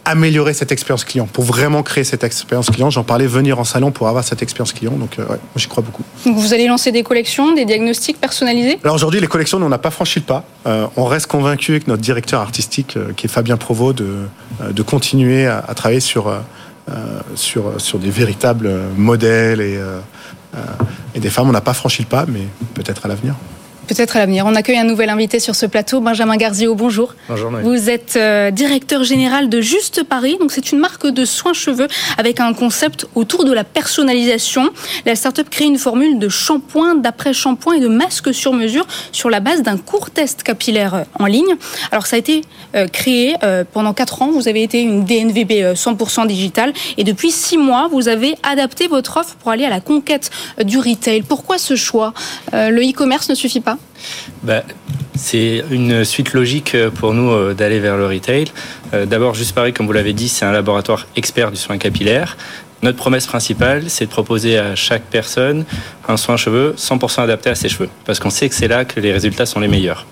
améliorer 0.07 0.55
cette 0.55 0.71
expérience 0.71 1.05
client, 1.05 1.27
pour 1.27 1.45
vraiment 1.45 1.83
créer 1.83 2.05
cette 2.05 2.23
expérience 2.23 2.71
client. 2.71 2.91
J'en 2.91 3.03
parlais, 3.03 3.27
venir 3.27 3.59
en 3.59 3.65
salon 3.65 3.91
pour 3.91 4.07
avoir 4.09 4.23
cette 4.23 4.41
expérience 4.41 4.73
client. 4.73 4.93
Donc, 4.93 5.19
euh, 5.19 5.27
ouais, 5.27 5.39
j'y 5.57 5.67
crois 5.67 5.83
beaucoup. 5.83 6.05
vous 6.25 6.55
allez 6.55 6.69
lancer 6.69 6.93
des 6.93 7.03
collections, 7.03 7.53
des 7.55 7.65
diagnostics 7.65 8.19
personnalisés? 8.21 8.79
Alors 8.85 8.95
aujourd'hui, 8.95 9.21
les 9.21 9.27
collections, 9.27 9.59
on 9.61 9.69
n'a 9.69 9.79
pas 9.79 9.91
franchi 9.91 10.21
le 10.21 10.25
pas. 10.25 10.45
Euh, 10.67 10.87
on 10.97 11.05
reste 11.07 11.27
convaincu 11.27 11.73
avec 11.73 11.89
notre 11.89 12.03
directeur 12.03 12.41
artistique, 12.41 12.97
euh, 12.97 13.13
qui 13.17 13.27
est 13.27 13.29
Fabien 13.29 13.57
Provost, 13.57 13.99
de, 13.99 14.29
de 14.71 14.83
continuer 14.83 15.47
à, 15.47 15.63
travailler 15.75 16.01
sur, 16.01 16.33
sur, 17.35 17.81
sur 17.81 17.99
des 17.99 18.11
véritables 18.11 18.71
modèles 18.97 19.61
et, 19.61 19.79
et 21.15 21.21
des 21.21 21.31
femmes. 21.31 21.49
On 21.49 21.53
n'a 21.53 21.61
pas 21.61 21.75
franchi 21.75 22.03
le 22.03 22.09
pas, 22.09 22.27
mais 22.27 22.43
peut-être 22.75 23.05
à 23.05 23.09
l'avenir. 23.09 23.35
Peut-être 23.87 24.17
à 24.17 24.19
l'avenir. 24.19 24.45
On 24.47 24.55
accueille 24.57 24.79
un 24.79 24.85
nouvel 24.85 25.11
invité 25.11 25.39
sur 25.39 25.55
ce 25.55 25.65
plateau, 25.65 26.01
Benjamin 26.01 26.37
Garzio. 26.37 26.75
Bonjour. 26.75 27.15
Bonjour. 27.29 27.53
Vous 27.63 27.89
êtes 27.89 28.15
euh, 28.17 28.51
directeur 28.51 29.05
général 29.05 29.49
de 29.49 29.61
Juste 29.61 30.03
Paris. 30.03 30.37
Donc 30.41 30.51
c'est 30.51 30.73
une 30.73 30.81
marque 30.81 31.07
de 31.07 31.25
soins 31.25 31.53
cheveux 31.53 31.87
avec 32.19 32.41
un 32.41 32.53
concept 32.53 33.07
autour 33.15 33.45
de 33.45 33.53
la 33.53 33.63
personnalisation. 33.63 34.71
La 35.05 35.15
start-up 35.15 35.49
crée 35.51 35.67
une 35.67 35.79
formule 35.79 36.19
de 36.19 36.29
shampoing, 36.29 36.97
d'après-shampoing 36.97 37.75
et 37.75 37.81
de 37.81 37.87
masque 37.87 38.35
sur 38.35 38.53
mesure 38.53 38.87
sur 39.13 39.31
la 39.31 39.39
base 39.39 39.63
d'un 39.63 39.77
court 39.77 40.11
test 40.11 40.43
capillaire 40.43 40.95
euh, 40.95 41.03
en 41.21 41.27
ligne. 41.27 41.55
Alors 41.93 42.07
ça 42.07 42.17
a 42.17 42.19
été 42.19 42.43
euh, 42.75 42.89
créé 42.89 43.37
pendant 43.73 43.93
4 43.93 44.23
ans. 44.23 44.31
Vous 44.33 44.49
avez 44.49 44.63
été 44.63 44.83
une 44.83 45.05
DNVB 45.05 45.75
100% 45.75 46.27
digitale 46.27 46.73
et 46.97 47.05
depuis 47.05 47.31
6 47.31 47.59
mois, 47.59 47.89
vous 47.91 48.09
avez 48.09 48.35
adapté 48.43 48.89
votre 48.89 49.19
offre 49.19 49.37
pour 49.37 49.51
aller 49.53 49.65
à 49.65 49.71
la 49.71 49.81
conquête 49.81 50.31
du 50.65 50.79
retail. 50.79 51.23
Pourquoi 51.23 51.59
ce 51.59 51.77
choix? 51.77 52.13
Le 52.53 52.81
e-commerce 52.83 53.29
ne 53.29 53.35
suffit 53.35 53.61
pas? 53.61 53.76
Bah, 54.43 54.63
c'est 55.17 55.65
une 55.71 56.05
suite 56.05 56.33
logique 56.35 56.77
pour 56.97 57.15
nous 57.15 57.31
euh, 57.31 57.55
d'aller 57.55 57.81
vers 57.81 57.97
le 57.97 58.07
retail. 58.07 58.47
Euh, 58.93 59.07
d'abord, 59.07 59.35
juste 59.35 59.55
pareil, 59.55 59.73
comme 59.73 59.87
vous 59.87 59.93
l'avez 59.93 60.13
dit, 60.13 60.29
c'est 60.29 60.45
un 60.45 60.53
laboratoire 60.53 61.07
expert 61.17 61.51
du 61.51 61.57
soin 61.57 61.79
capillaire. 61.79 62.37
Notre 62.83 62.99
promesse 62.99 63.27
principale, 63.27 63.85
c'est 63.89 64.05
de 64.05 64.11
proposer 64.11 64.59
à 64.59 64.75
chaque 64.77 65.05
personne 65.05 65.65
un 66.09 66.19
soin 66.19 66.37
cheveux 66.37 66.75
100% 66.77 67.23
adapté 67.23 67.49
à 67.49 67.55
ses 67.55 67.71
cheveux, 67.71 67.89
parce 68.05 68.19
qu'on 68.19 68.29
sait 68.29 68.49
que 68.51 68.55
c'est 68.55 68.69
là 68.69 68.85
que 68.85 69.01
les 69.01 69.13
résultats 69.13 69.47
sont 69.47 69.61
les 69.61 69.69
meilleurs. 69.69 70.07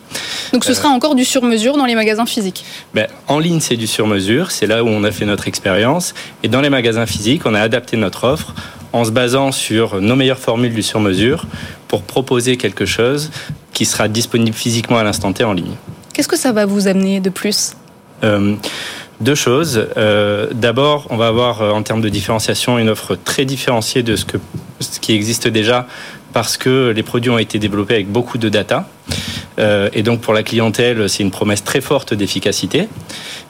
Donc 0.52 0.64
ce 0.64 0.72
sera 0.72 0.88
encore 0.88 1.14
du 1.14 1.26
sur-mesure 1.26 1.76
dans 1.76 1.84
les 1.84 1.94
magasins 1.94 2.24
physiques? 2.24 2.64
Ben, 2.94 3.06
En 3.28 3.38
ligne, 3.38 3.60
c'est 3.60 3.76
du 3.76 3.86
sur-mesure, 3.86 4.50
c'est 4.50 4.66
là 4.66 4.82
où 4.82 4.88
on 4.88 5.04
a 5.04 5.10
fait 5.10 5.26
notre 5.26 5.46
expérience, 5.46 6.14
et 6.42 6.48
dans 6.48 6.62
les 6.62 6.70
magasins 6.70 7.04
physiques, 7.04 7.42
on 7.44 7.54
a 7.54 7.60
adapté 7.60 7.98
notre 7.98 8.24
offre 8.24 8.54
en 8.94 9.04
se 9.04 9.10
basant 9.10 9.50
sur 9.50 10.00
nos 10.00 10.14
meilleures 10.14 10.38
formules 10.38 10.72
du 10.72 10.82
sur-mesure 10.82 11.46
pour 11.88 12.02
proposer 12.02 12.56
quelque 12.56 12.86
chose 12.86 13.32
qui 13.72 13.86
sera 13.86 14.06
disponible 14.06 14.56
physiquement 14.56 14.98
à 14.98 15.02
l'instant 15.02 15.32
T 15.32 15.42
en 15.42 15.52
ligne. 15.52 15.74
Qu'est-ce 16.12 16.28
que 16.28 16.36
ça 16.36 16.52
va 16.52 16.64
vous 16.64 16.86
amener 16.86 17.18
de 17.18 17.28
plus? 17.28 17.74
Euh, 18.22 18.54
deux 19.20 19.34
choses. 19.34 19.88
Euh, 19.96 20.46
d'abord, 20.52 21.08
on 21.10 21.16
va 21.16 21.26
avoir 21.26 21.60
euh, 21.60 21.72
en 21.72 21.82
termes 21.82 22.02
de 22.02 22.08
différenciation 22.08 22.78
une 22.78 22.88
offre 22.88 23.16
très 23.16 23.44
différenciée 23.44 24.04
de 24.04 24.14
ce, 24.14 24.24
que, 24.24 24.38
ce 24.78 25.00
qui 25.00 25.12
existe 25.12 25.48
déjà 25.48 25.88
parce 26.32 26.56
que 26.56 26.92
les 26.94 27.02
produits 27.02 27.30
ont 27.30 27.38
été 27.38 27.58
développés 27.58 27.94
avec 27.94 28.08
beaucoup 28.08 28.38
de 28.38 28.48
data. 28.48 28.88
et 29.58 30.02
donc 30.02 30.20
pour 30.20 30.34
la 30.34 30.42
clientèle, 30.42 31.08
c'est 31.08 31.22
une 31.22 31.30
promesse 31.30 31.62
très 31.62 31.80
forte 31.80 32.12
d'efficacité. 32.12 32.88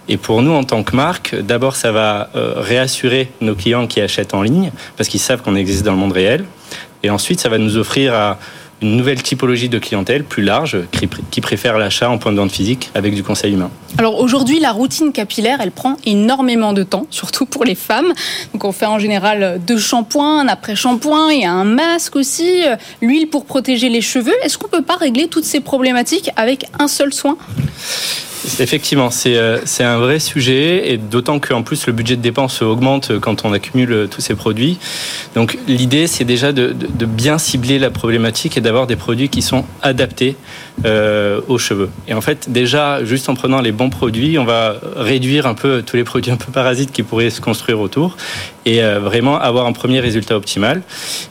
Et 0.08 0.16
pour 0.16 0.42
nous, 0.42 0.52
en 0.52 0.64
tant 0.64 0.82
que 0.82 0.94
marque, 0.94 1.34
d'abord, 1.34 1.76
ça 1.76 1.92
va 1.92 2.28
réassurer 2.34 3.30
nos 3.40 3.54
clients 3.54 3.86
qui 3.86 4.00
achètent 4.00 4.34
en 4.34 4.42
ligne 4.42 4.70
parce 4.96 5.08
qu'ils 5.08 5.20
savent 5.20 5.42
qu'on 5.42 5.56
existe 5.56 5.84
dans 5.84 5.92
le 5.92 5.98
monde 5.98 6.12
réel. 6.12 6.44
Et 7.02 7.10
ensuite, 7.10 7.40
ça 7.40 7.48
va 7.48 7.58
nous 7.58 7.76
offrir 7.76 8.14
à 8.14 8.38
une 8.82 8.96
nouvelle 8.96 9.22
typologie 9.22 9.68
de 9.68 9.78
clientèle 9.78 10.24
plus 10.24 10.42
large 10.42 10.78
qui 11.30 11.40
préfère 11.40 11.78
l'achat 11.78 12.10
en 12.10 12.18
point 12.18 12.32
de 12.32 12.36
vente 12.36 12.52
physique 12.52 12.90
avec 12.94 13.14
du 13.14 13.22
conseil 13.22 13.52
humain. 13.54 13.70
Alors 13.98 14.20
aujourd'hui, 14.20 14.60
la 14.60 14.72
routine 14.72 15.12
capillaire, 15.12 15.58
elle 15.60 15.70
prend 15.70 15.96
énormément 16.04 16.72
de 16.72 16.82
temps, 16.82 17.06
surtout 17.10 17.46
pour 17.46 17.64
les 17.64 17.74
femmes. 17.74 18.12
Donc 18.52 18.64
on 18.64 18.72
fait 18.72 18.86
en 18.86 18.98
général 18.98 19.60
deux 19.66 19.78
shampoings, 19.78 20.40
un 20.40 20.48
après-shampoing, 20.48 21.32
il 21.32 21.42
y 21.42 21.44
a 21.44 21.52
un 21.52 21.64
masque 21.64 22.16
aussi, 22.16 22.62
l'huile 23.00 23.28
pour 23.28 23.44
protéger 23.44 23.88
les 23.88 24.00
cheveux. 24.00 24.34
Est-ce 24.42 24.58
qu'on 24.58 24.68
peut 24.68 24.82
pas 24.82 24.96
régler 24.96 25.28
toutes 25.28 25.44
ces 25.44 25.60
problématiques 25.60 26.30
avec 26.36 26.66
un 26.78 26.88
seul 26.88 27.12
soin? 27.12 27.36
Effectivement, 28.60 29.08
euh, 29.26 29.60
c'est 29.64 29.84
un 29.84 29.98
vrai 29.98 30.18
sujet 30.18 30.92
et 30.92 30.98
d'autant 30.98 31.38
qu'en 31.40 31.62
plus 31.62 31.86
le 31.86 31.92
budget 31.92 32.16
de 32.16 32.20
dépenses 32.20 32.60
augmente 32.60 33.18
quand 33.18 33.44
on 33.44 33.52
accumule 33.52 34.06
tous 34.10 34.20
ces 34.20 34.34
produits. 34.34 34.78
Donc 35.34 35.56
l'idée, 35.66 36.06
c'est 36.06 36.24
déjà 36.24 36.52
de, 36.52 36.74
bien 37.06 37.38
cibler 37.38 37.78
la 37.78 37.90
problématique 37.90 38.56
et 38.56 38.60
d'avoir 38.64 38.88
des 38.88 38.96
produits 38.96 39.28
qui 39.28 39.42
sont 39.42 39.64
adaptés 39.82 40.36
euh, 40.84 41.40
aux 41.46 41.58
cheveux. 41.58 41.90
Et 42.08 42.14
en 42.14 42.20
fait, 42.20 42.50
déjà, 42.50 43.04
juste 43.04 43.28
en 43.28 43.34
prenant 43.34 43.60
les 43.60 43.70
bons 43.70 43.90
produits, 43.90 44.38
on 44.38 44.44
va 44.44 44.74
réduire 44.96 45.46
un 45.46 45.54
peu 45.54 45.82
tous 45.86 45.96
les 45.96 46.02
produits 46.02 46.32
un 46.32 46.36
peu 46.36 46.50
parasites 46.50 46.90
qui 46.90 47.04
pourraient 47.04 47.30
se 47.30 47.40
construire 47.40 47.78
autour 47.78 48.16
et 48.66 48.82
euh, 48.82 48.98
vraiment 48.98 49.38
avoir 49.38 49.66
un 49.66 49.72
premier 49.72 50.00
résultat 50.00 50.36
optimal. 50.36 50.82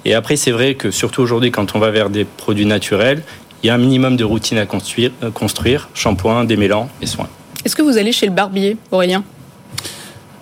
Et 0.05 0.13
après, 0.13 0.37
c'est 0.37 0.51
vrai 0.51 0.75
que 0.75 0.91
surtout 0.91 1.21
aujourd'hui, 1.21 1.51
quand 1.51 1.75
on 1.75 1.79
va 1.79 1.91
vers 1.91 2.09
des 2.09 2.23
produits 2.23 2.65
naturels, 2.65 3.23
il 3.63 3.67
y 3.67 3.69
a 3.69 3.73
un 3.75 3.77
minimum 3.77 4.15
de 4.15 4.23
routine 4.23 4.57
à 4.57 4.65
construire, 4.65 5.11
euh, 5.23 5.31
construire 5.31 5.89
shampoing, 5.93 6.45
démêlant 6.45 6.89
et 7.01 7.05
soins. 7.05 7.29
Est-ce 7.65 7.75
que 7.75 7.81
vous 7.81 7.97
allez 7.97 8.11
chez 8.11 8.25
le 8.25 8.33
barbier, 8.33 8.77
Aurélien? 8.91 9.23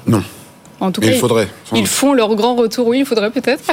Non. 0.06 0.24
En 0.82 0.92
tout 0.92 1.00
cas, 1.00 1.08
il 1.08 1.14
faudrait. 1.14 1.48
Ils 1.76 1.86
font 1.86 2.14
leur 2.14 2.34
grand 2.36 2.56
retour. 2.56 2.88
Oui, 2.88 3.00
il 3.00 3.06
faudrait 3.06 3.30
peut-être. 3.30 3.64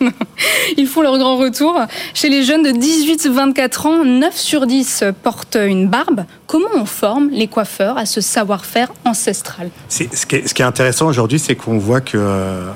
ils 0.78 0.86
font 0.86 1.02
leur 1.02 1.18
grand 1.18 1.36
retour. 1.36 1.78
Chez 2.14 2.30
les 2.30 2.42
jeunes 2.42 2.62
de 2.62 2.70
18-24 2.70 3.86
ans, 3.86 4.04
9 4.04 4.34
sur 4.34 4.66
10 4.66 5.04
portent 5.22 5.58
une 5.60 5.88
barbe. 5.88 6.24
Comment 6.46 6.70
on 6.74 6.86
forme 6.86 7.28
les 7.30 7.48
coiffeurs 7.48 7.98
à 7.98 8.06
ce 8.06 8.22
savoir-faire 8.22 8.90
ancestral? 9.04 9.68
Ce, 9.90 10.04
qui 10.24 10.36
est, 10.36 10.48
ce 10.48 10.54
qui 10.54 10.62
est 10.62 10.64
intéressant 10.64 11.06
aujourd'hui, 11.06 11.38
c'est 11.38 11.54
qu'on 11.54 11.76
voit 11.76 12.00
que 12.00 12.16
euh, 12.16 12.72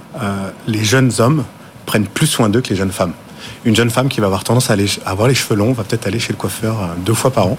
les 0.67 0.85
jeunes 0.85 1.11
hommes 1.19 1.45
prennent 1.87 2.07
plus 2.07 2.27
soin 2.27 2.51
d'eux 2.51 2.61
que 2.61 2.69
les 2.69 2.77
jeunes 2.77 2.93
femmes 2.93 3.15
une 3.65 3.77
jeune 3.77 3.91
femme 3.91 4.09
qui 4.09 4.21
va 4.21 4.27
avoir 4.27 4.45
tendance 4.45 4.71
à, 4.71 4.75
aller, 4.75 4.87
avoir 5.05 5.29
les 5.29 5.35
cheveux 5.35 5.55
longs 5.55 5.73
va 5.73 5.85
peut-être 5.85 6.07
aller 6.07 6.19
chez 6.19 6.33
le 6.33 6.37
coiffeur 6.37 6.81
euh, 6.81 6.87
deux 6.99 7.15
fois 7.15 7.31
par 7.31 7.47
an. 7.47 7.59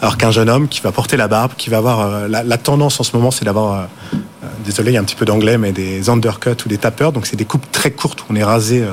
Alors 0.00 0.16
qu'un 0.16 0.30
jeune 0.30 0.48
homme 0.48 0.68
qui 0.68 0.80
va 0.80 0.92
porter 0.92 1.16
la 1.16 1.28
barbe, 1.28 1.52
qui 1.56 1.70
va 1.70 1.78
avoir 1.78 2.00
euh, 2.00 2.28
la, 2.28 2.58
tendance 2.58 3.00
en 3.00 3.02
ce 3.02 3.16
moment, 3.16 3.30
c'est 3.30 3.44
d'avoir, 3.44 3.72
euh, 3.72 4.16
désolé, 4.64 4.92
il 4.92 4.94
y 4.94 4.96
a 4.96 5.00
un 5.00 5.04
petit 5.04 5.16
peu 5.16 5.24
d'anglais, 5.24 5.58
mais 5.58 5.72
des 5.72 6.08
undercuts 6.08 6.64
ou 6.64 6.68
des 6.68 6.78
tapeurs. 6.78 7.12
Donc 7.12 7.26
c'est 7.26 7.36
des 7.36 7.44
coupes 7.44 7.70
très 7.72 7.90
courtes 7.90 8.22
où 8.22 8.24
on 8.30 8.36
est 8.36 8.44
rasé 8.44 8.84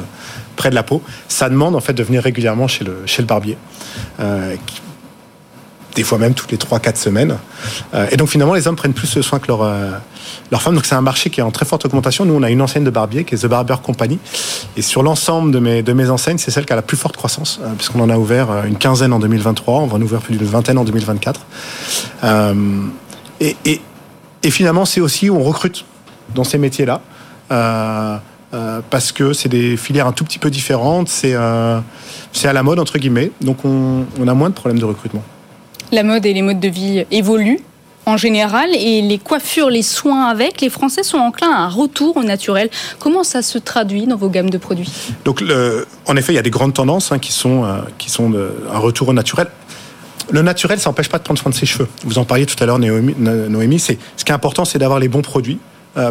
près 0.56 0.70
de 0.70 0.76
la 0.76 0.84
peau. 0.84 1.02
Ça 1.28 1.50
demande 1.50 1.76
en 1.76 1.82
fait 1.82 1.94
de 1.94 2.04
venir 2.04 2.24
régulièrement 2.24 2.68
chez 2.68 2.84
le, 2.84 3.04
chez 3.06 3.22
le 3.22 3.28
barbier 3.28 3.58
des 5.96 6.04
fois 6.04 6.18
même 6.18 6.34
toutes 6.34 6.52
les 6.52 6.58
3-4 6.58 6.96
semaines. 6.96 7.38
Euh, 7.94 8.08
et 8.12 8.18
donc 8.18 8.30
finalement, 8.30 8.54
les 8.54 8.68
hommes 8.68 8.76
prennent 8.76 8.94
plus 8.94 9.22
soin 9.22 9.40
que 9.40 9.48
leurs 9.48 9.64
euh, 9.64 9.92
femmes. 10.54 10.76
Donc 10.76 10.86
c'est 10.86 10.96
un 10.96 11.02
marché 11.02 11.30
qui 11.30 11.40
est 11.40 11.44
en 11.44 11.52
très 11.52 11.66
forte 11.66 11.86
augmentation. 11.86 12.26
Nous, 12.26 12.34
on 12.34 12.44
a 12.44 12.50
une 12.50 12.62
enseigne 12.62 12.84
de 12.84 12.90
barbier 12.90 13.24
qui 13.24 13.36
est 13.36 13.40
The 13.40 13.48
Barber 13.48 13.76
Company. 13.84 14.20
Et 14.78 14.82
sur 14.82 15.04
l'ensemble 15.04 15.52
de 15.52 15.60
mes, 15.60 15.84
de 15.84 15.94
mes 15.94 16.10
enseignes, 16.10 16.38
c'est 16.38 16.52
celle 16.52 16.66
qui 16.66 16.74
a 16.74 16.76
la 16.76 16.82
plus 16.82 16.98
forte 16.98 17.18
croissance, 17.18 17.60
euh, 17.62 17.74
puisqu'on 17.78 18.02
en 18.02 18.10
a 18.10 18.18
ouvert 18.18 18.66
une 18.66 18.78
quinzaine 18.78 19.14
en 19.14 19.20
2023, 19.20 19.82
on 19.82 19.88
va 19.88 19.98
en 19.98 20.02
ouvrir 20.02 20.22
plus 20.22 20.36
d'une 20.38 20.48
vingtaine 20.48 20.78
en 20.78 20.84
2024. 20.84 21.42
Et, 23.40 23.56
et, 23.66 23.82
et, 24.44 24.52
finalement, 24.52 24.86
c'est 24.86 25.02
aussi 25.02 25.30
où 25.30 25.36
on 25.36 25.44
recrute 25.44 25.86
dans 26.36 26.44
ces 26.44 26.58
métiers-là. 26.58 27.02
parce 27.50 29.12
que 29.12 29.34
c'est 29.34 29.50
des 29.50 29.78
filières 29.78 30.08
un 30.08 30.14
tout 30.14 30.24
petit 30.24 30.40
peu 30.40 30.50
différentes, 30.50 31.08
c'est 31.10 31.36
c'est 32.34 32.48
à 32.48 32.54
la 32.54 32.64
mode 32.64 32.80
entre 32.80 32.98
guillemets, 32.98 33.32
donc 33.42 33.66
on, 33.66 34.06
on 34.20 34.28
a 34.28 34.34
moins 34.34 34.50
de 34.50 34.56
problèmes 34.56 34.80
de 34.80 34.86
recrutement 34.86 35.24
la 35.92 36.04
mode 36.04 36.26
et 36.26 36.34
les 36.34 36.42
modes 36.42 36.60
de 36.60 36.70
vie 36.70 37.06
évoluent 37.12 37.60
en 38.06 38.18
général 38.18 38.70
et 38.74 39.02
les 39.02 39.20
coiffures, 39.20 39.70
les 39.70 39.84
soins 39.84 40.26
avec, 40.26 40.60
les 40.62 40.70
Français 40.70 41.04
sont 41.04 41.20
enclins 41.20 41.52
à 41.52 41.60
un 41.60 41.70
retour 41.70 42.18
au 42.18 42.24
naturel. 42.24 42.70
Comment 43.00 43.24
ça 43.24 43.44
se 43.44 43.60
traduit 43.60 44.08
dans 44.08 44.16
vos 44.16 44.30
gammes 44.30 44.50
de 44.50 44.58
produits? 44.58 44.92
Donc, 45.24 45.44
en 46.08 46.18
effet, 46.18 46.34
il 46.34 46.36
y 46.36 46.40
a 46.40 46.42
des 46.42 46.50
grandes 46.50 46.74
tendances 46.74 47.12
hein, 47.12 47.20
qui 47.20 47.32
sont, 47.32 47.64
euh, 47.64 47.82
qui 48.00 48.10
sont 48.10 48.34
un 48.74 48.80
retour 48.80 49.10
au 49.10 49.14
naturel. 49.14 49.48
Le 50.32 50.42
naturel, 50.42 50.80
ça 50.80 50.90
n'empêche 50.90 51.10
pas 51.10 51.18
de 51.18 51.24
prendre 51.24 51.40
soin 51.40 51.52
de 51.52 51.56
ses 51.56 51.66
cheveux. 51.66 51.88
Vous 52.04 52.18
en 52.18 52.26
parliez 52.26 52.46
tout 52.46 52.62
à 52.62 52.66
l'heure, 52.66 52.80
Noémie. 52.80 53.80
C'est 53.80 53.98
ce 54.18 54.26
qui 54.26 54.32
est 54.32 54.36
important, 54.36 54.66
c'est 54.66 54.80
d'avoir 54.80 55.00
les 55.00 55.08
bons 55.08 55.22
produits 55.22 55.60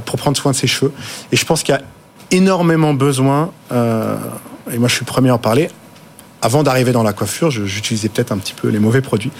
pour 0.05 0.17
prendre 0.17 0.37
soin 0.37 0.53
de 0.53 0.57
ses 0.57 0.67
cheveux. 0.67 0.93
Et 1.33 1.37
je 1.37 1.45
pense 1.45 1.63
qu'il 1.63 1.75
y 1.75 1.79
a 1.79 1.83
énormément 2.31 2.95
besoin. 2.95 3.51
et 3.71 4.79
moi, 4.79 4.89
je 4.89 4.95
suis 4.95 5.05
le 5.05 5.11
premier 5.11 5.31
à 5.31 5.35
en 5.35 5.39
parler. 5.39 5.71
Avant 6.43 6.63
d'arriver 6.63 6.93
dans 6.93 7.03
la 7.03 7.13
coiffure, 7.13 7.51
j'utilisais 7.51 8.09
peut-être 8.09 8.33
un 8.33 8.39
petit 8.39 8.55
peu 8.55 8.69
les 8.69 8.79
mauvais 8.79 9.01
produits. 9.01 9.33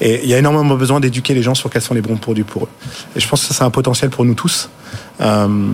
Et 0.00 0.20
il 0.22 0.28
y 0.28 0.34
a 0.34 0.38
énormément 0.38 0.76
besoin 0.76 1.00
d'éduquer 1.00 1.34
les 1.34 1.42
gens 1.42 1.54
sur 1.54 1.70
quels 1.70 1.82
sont 1.82 1.94
les 1.94 2.02
bons 2.02 2.16
produits 2.16 2.44
pour 2.44 2.64
eux. 2.64 2.68
Et 3.16 3.20
je 3.20 3.28
pense 3.28 3.40
que 3.40 3.46
ça, 3.48 3.54
c'est 3.54 3.64
un 3.64 3.70
potentiel 3.70 4.10
pour 4.10 4.24
nous 4.24 4.34
tous. 4.34 4.68
Euh, 5.20 5.70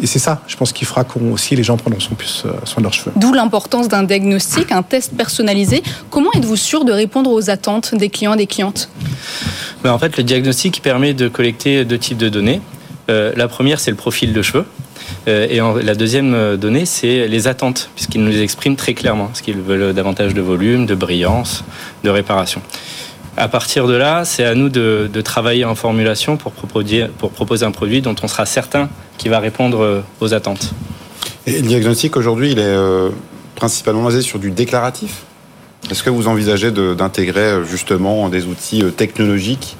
et 0.00 0.06
c'est 0.06 0.18
ça, 0.18 0.42
je 0.46 0.56
pense, 0.56 0.72
qu'il 0.72 0.86
fera 0.86 1.04
qu'aussi 1.04 1.54
les 1.54 1.62
gens 1.62 1.76
prendront 1.76 1.98
plus 2.16 2.42
euh, 2.46 2.52
soin 2.64 2.78
de 2.78 2.82
leurs 2.82 2.92
cheveux. 2.92 3.12
D'où 3.16 3.32
l'importance 3.32 3.88
d'un 3.88 4.02
diagnostic, 4.02 4.72
un 4.72 4.82
test 4.82 5.16
personnalisé. 5.16 5.82
Comment 6.10 6.30
êtes-vous 6.34 6.56
sûr 6.56 6.84
de 6.84 6.92
répondre 6.92 7.30
aux 7.30 7.50
attentes 7.50 7.94
des 7.94 8.08
clients 8.08 8.34
et 8.34 8.38
des 8.38 8.46
clientes? 8.46 8.88
Ben, 9.82 9.92
En 9.92 9.98
fait, 9.98 10.16
le 10.16 10.24
diagnostic 10.24 10.82
permet 10.82 11.14
de 11.14 11.28
collecter 11.28 11.84
deux 11.84 11.98
types 11.98 12.18
de 12.18 12.28
données. 12.28 12.60
Euh, 13.08 13.32
la 13.36 13.48
première, 13.48 13.78
c'est 13.78 13.90
le 13.90 13.96
profil 13.96 14.32
de 14.32 14.42
cheveux. 14.42 14.64
et 15.26 15.60
la 15.82 15.94
deuxième 15.94 16.56
donnée, 16.56 16.86
c'est 16.86 17.28
les 17.28 17.46
attentes, 17.46 17.90
puisqu'ils 17.94 18.24
nous 18.24 18.40
expriment 18.40 18.76
très 18.76 18.94
clairement 18.94 19.30
ce 19.34 19.42
qu'ils 19.42 19.60
veulent 19.60 19.92
davantage 19.92 20.34
de 20.34 20.40
volume, 20.40 20.86
de 20.86 20.94
brillance, 20.94 21.62
de 22.02 22.10
réparation. 22.10 22.62
À 23.36 23.48
partir 23.48 23.88
de 23.88 23.94
là, 23.94 24.24
c'est 24.24 24.44
à 24.44 24.54
nous 24.54 24.68
de, 24.68 25.08
travailler 25.24 25.64
en 25.64 25.74
formulation 25.74 26.36
pour 26.36 26.52
proposer, 26.52 27.02
un 27.64 27.70
produit 27.72 28.00
dont 28.00 28.14
on 28.22 28.28
sera 28.28 28.46
certain 28.46 28.88
qu'il 29.18 29.30
va 29.30 29.40
répondre 29.40 29.82
euh, 29.82 30.00
aux 30.20 30.34
attentes. 30.34 30.72
Et 31.46 31.60
le 31.60 31.66
diagnostic 31.66 32.16
aujourd'hui, 32.16 32.52
il 32.52 32.58
est 32.58 32.62
euh, 32.62 33.10
principalement 33.56 34.04
basé 34.04 34.22
sur 34.22 34.38
du 34.38 34.50
déclaratif? 34.50 35.22
Est-ce 35.90 36.02
que 36.02 36.10
vous 36.10 36.28
envisagez 36.28 36.70
d'intégrer 36.70 37.40
euh, 37.40 37.64
justement 37.64 38.28
des 38.28 38.46
outils 38.46 38.84
technologiques 38.96 39.76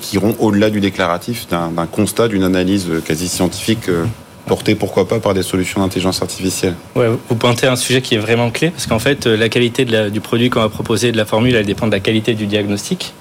qui 0.00 0.16
iront 0.16 0.34
au-delà 0.40 0.70
du 0.70 0.80
déclaratif, 0.80 1.46
d'un 1.48 1.86
constat, 1.86 2.26
d'une 2.26 2.42
analyse 2.42 2.88
quasi 3.04 3.28
scientifique 3.28 3.88
porté 4.46 4.74
pourquoi 4.74 5.08
pas 5.08 5.18
par 5.18 5.34
des 5.34 5.42
solutions 5.42 5.80
d'intelligence 5.80 6.22
artificielle. 6.22 6.74
Ouais, 6.94 7.08
vous 7.28 7.36
pointez 7.36 7.66
un 7.66 7.76
sujet 7.76 8.00
qui 8.00 8.14
est 8.14 8.18
vraiment 8.18 8.50
clé 8.50 8.70
parce 8.70 8.86
qu'en 8.86 8.98
fait 8.98 9.26
la 9.26 9.48
qualité 9.48 9.84
du 9.84 10.20
produit 10.20 10.50
qu'on 10.50 10.60
va 10.60 10.68
proposer, 10.68 11.12
de 11.12 11.16
la 11.16 11.24
formule, 11.24 11.54
elle 11.54 11.66
dépend 11.66 11.86
de 11.86 11.92
la 11.92 12.00
qualité 12.00 12.34
du 12.34 12.46
diagnostic. 12.46 13.12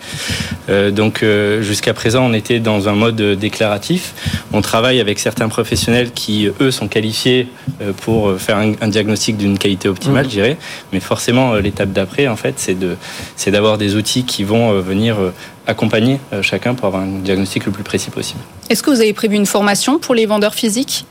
Euh, 0.70 0.92
donc 0.92 1.24
euh, 1.24 1.62
jusqu'à 1.62 1.94
présent 1.94 2.26
on 2.26 2.34
était 2.34 2.60
dans 2.60 2.88
un 2.88 2.94
mode 2.94 3.22
déclaratif. 3.22 4.14
On 4.54 4.62
travaille 4.62 5.00
avec 5.00 5.20
certains 5.20 5.50
professionnels 5.50 6.12
qui 6.12 6.50
eux 6.62 6.72
sont 6.72 6.88
qualifiés 6.88 7.48
euh, 7.82 7.92
pour 7.94 8.40
faire 8.40 8.58
un, 8.58 8.88
diagnostic 8.88 9.38
d'une 9.38 9.58
qualité 9.58 9.90
optimale, 9.90 10.26
mmh. 10.26 10.30
je 10.30 10.36
dirais. 10.36 10.58
Mais 10.94 11.00
forcément 11.00 11.56
l'étape 11.56 11.92
d'après 11.92 12.28
en 12.28 12.36
fait 12.36 12.56
c'est 12.58 12.78
de 12.78 12.96
c'est 13.36 13.52
d'avoir 13.52 13.78
des 13.78 13.96
outils 13.96 14.24
qui 14.24 14.44
vont 14.44 14.80
venir 14.80 15.18
accompagner 15.68 16.20
euh, 16.34 16.42
chacun 16.42 16.76
pour 16.76 16.88
avoir 16.88 17.04
un 17.04 17.20
diagnostic 17.20 17.66
le 17.66 17.72
plus 17.72 17.84
précis 17.84 18.10
possible. 18.10 18.40
Est-ce 18.70 18.84
que 18.84 18.90
vous 18.90 19.02
avez 19.02 19.14
prévu 19.14 19.36
une 19.36 19.46
formation 19.46 20.00
pour 20.00 20.16
les 20.16 20.26
vendeurs 20.26 20.54
physiques? 20.54 21.06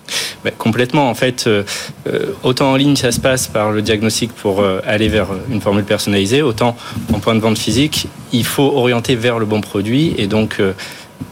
Ben, 0.44 0.52
Complètement. 0.56 1.08
En 1.08 1.14
fait, 1.14 1.46
euh, 1.46 1.64
euh, 2.06 2.32
autant 2.42 2.72
en 2.72 2.76
ligne, 2.76 2.96
ça 2.96 3.12
se 3.12 3.20
passe 3.20 3.46
par 3.46 3.72
le 3.72 3.82
diagnostic 3.82 4.32
pour 4.32 4.64
aller 4.86 5.08
vers 5.08 5.28
une 5.50 5.60
formule 5.60 5.84
personnalisée, 5.84 6.42
autant 6.42 6.76
en 7.12 7.18
point 7.18 7.34
de 7.34 7.40
vente 7.40 7.58
physique, 7.58 8.06
il 8.32 8.44
faut 8.44 8.72
orienter 8.76 9.14
vers 9.14 9.38
le 9.38 9.46
bon 9.46 9.60
produit. 9.60 10.14
Et 10.18 10.26
donc, 10.26 10.60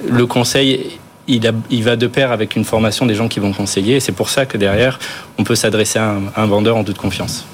le 0.08 0.26
conseil 0.26 0.98
il, 1.28 1.52
il, 1.70 1.85
va 1.85 1.96
de 1.96 2.06
pair 2.06 2.32
avec 2.32 2.56
une 2.56 2.64
formation 2.64 3.06
des 3.06 3.14
gens 3.14 3.28
qui 3.28 3.40
vont 3.40 3.52
conseiller. 3.52 3.96
Et 3.96 4.00
c'est 4.00 4.12
pour 4.12 4.28
ça 4.28 4.46
que 4.46 4.58
derrière, 4.58 4.98
on 5.38 5.44
peut 5.44 5.54
s'adresser 5.54 5.98
à, 5.98 6.16
à 6.35 6.42
un 6.42 6.46
vendeur 6.46 6.76
en 6.76 6.85
toute 6.85 6.98
confiance. 6.98 7.44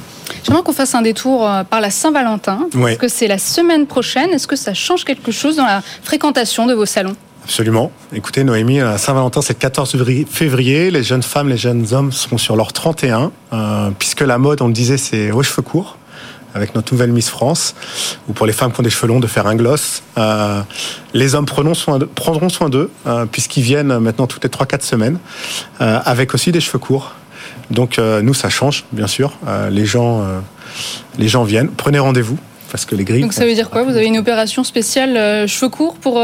J'aimerais 0.45 0.62
qu'on 0.62 0.73
fasse 0.73 0.95
un 0.95 1.03
détour 1.03 1.49
euh, 1.49 1.64
par 1.64 1.81
la 1.81 1.91
Saint-Valentin, 1.91 2.69
parce 2.73 2.97
que 2.97 3.09
c'est 3.09 3.29
la 3.29 3.38
semaine 3.38 3.87
prochaine. 3.87 4.31
Est-ce 4.31 4.47
que 4.47 4.57
ça 4.57 4.75
change 4.75 5.05
quelque 5.05 5.33
chose 5.33 5.57
dans 5.57 5.67
la 5.67 5.83
fréquentation 6.03 6.67
de 6.67 6.75
vos 6.75 6.87
salons? 6.87 7.17
Absolument. 7.45 7.91
Écoutez, 8.12 8.45
Noémie, 8.45 8.79
la 8.79 8.99
Saint-Valentin, 8.99 9.41
c'est 9.41 9.55
le 9.55 9.59
14 9.59 9.97
février. 10.29 10.91
Les 10.91 11.03
jeunes 11.03 11.23
femmes, 11.23 11.49
les 11.49 11.57
jeunes 11.57 11.87
hommes 11.93 12.12
seront 12.12 12.38
sur 12.38 12.57
leur 12.57 12.73
31, 12.73 13.33
euh, 13.53 13.91
puisque 13.99 14.21
la 14.21 14.38
mode, 14.38 14.61
on 14.61 14.67
le 14.67 14.73
disait, 14.73 14.99
c'est 14.99 15.31
aux 15.31 15.43
cheveux 15.43 15.62
courts 15.62 15.97
avec 16.55 16.75
notre 16.75 16.93
nouvelle 16.93 17.12
Miss 17.12 17.29
France, 17.29 17.75
ou 18.29 18.33
pour 18.33 18.47
les 18.47 18.53
femmes 18.53 18.73
qui 18.73 18.81
ont 18.81 18.83
des 18.83 18.91
cheveux 18.91 19.07
longs, 19.07 19.21
de 19.21 19.27
faire 19.27 19.47
un 19.47 19.55
gloss. 19.55 20.03
Euh, 20.17 20.61
les 21.14 21.35
hommes 21.35 21.47
soin 21.75 21.99
prendront 22.14 22.49
soin 22.49 22.69
d'eux, 22.69 22.91
puisqu'ils 23.31 23.62
viennent 23.62 23.99
maintenant 23.99 24.27
toutes 24.27 24.43
les 24.43 24.51
3-4 24.51 24.83
semaines, 24.83 25.19
avec 25.79 26.35
aussi 26.35 26.51
des 26.51 26.61
cheveux 26.61 26.79
courts. 26.79 27.14
Donc 27.70 27.98
euh, 27.98 28.22
nous, 28.22 28.35
ça 28.35 28.48
change, 28.48 28.85
bien 28.92 29.07
sûr. 29.07 29.33
Euh, 29.46 29.70
les, 29.70 29.87
gens, 29.87 30.20
euh, 30.20 30.40
les 31.18 31.28
gens 31.28 31.44
viennent. 31.44 31.68
Prenez 31.68 31.98
rendez-vous. 31.98 32.38
Parce 32.70 32.85
que 32.85 32.94
les 32.94 33.04
grilles. 33.04 33.22
Donc 33.22 33.33
ça 33.33 33.46
veut 33.46 33.54
dire 33.54 33.70
quoi 33.70 33.83
Vous 33.83 33.96
avez 33.96 34.04
une 34.04 34.18
opération 34.18 34.62
spéciale 34.62 35.48
cheveux 35.48 35.70
courts 35.70 35.94
pour 35.94 36.22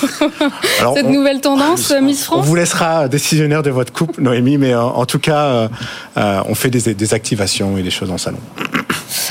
cette 0.96 1.06
nouvelle 1.08 1.40
tendance, 1.40 1.92
Miss 2.02 2.24
France 2.24 2.40
On 2.40 2.42
vous 2.42 2.56
laissera 2.56 3.06
décisionnaire 3.06 3.62
de 3.62 3.70
votre 3.70 3.92
couple, 3.92 4.20
Noémie, 4.20 4.58
mais 4.58 4.74
en, 4.74 5.06
tout 5.06 5.20
cas, 5.20 5.68
on 6.16 6.54
fait 6.56 6.70
des, 6.70 6.94
des 6.94 7.14
activations 7.14 7.78
et 7.78 7.84
des 7.84 7.92
choses 7.92 8.10
en 8.10 8.18
salon. 8.18 8.40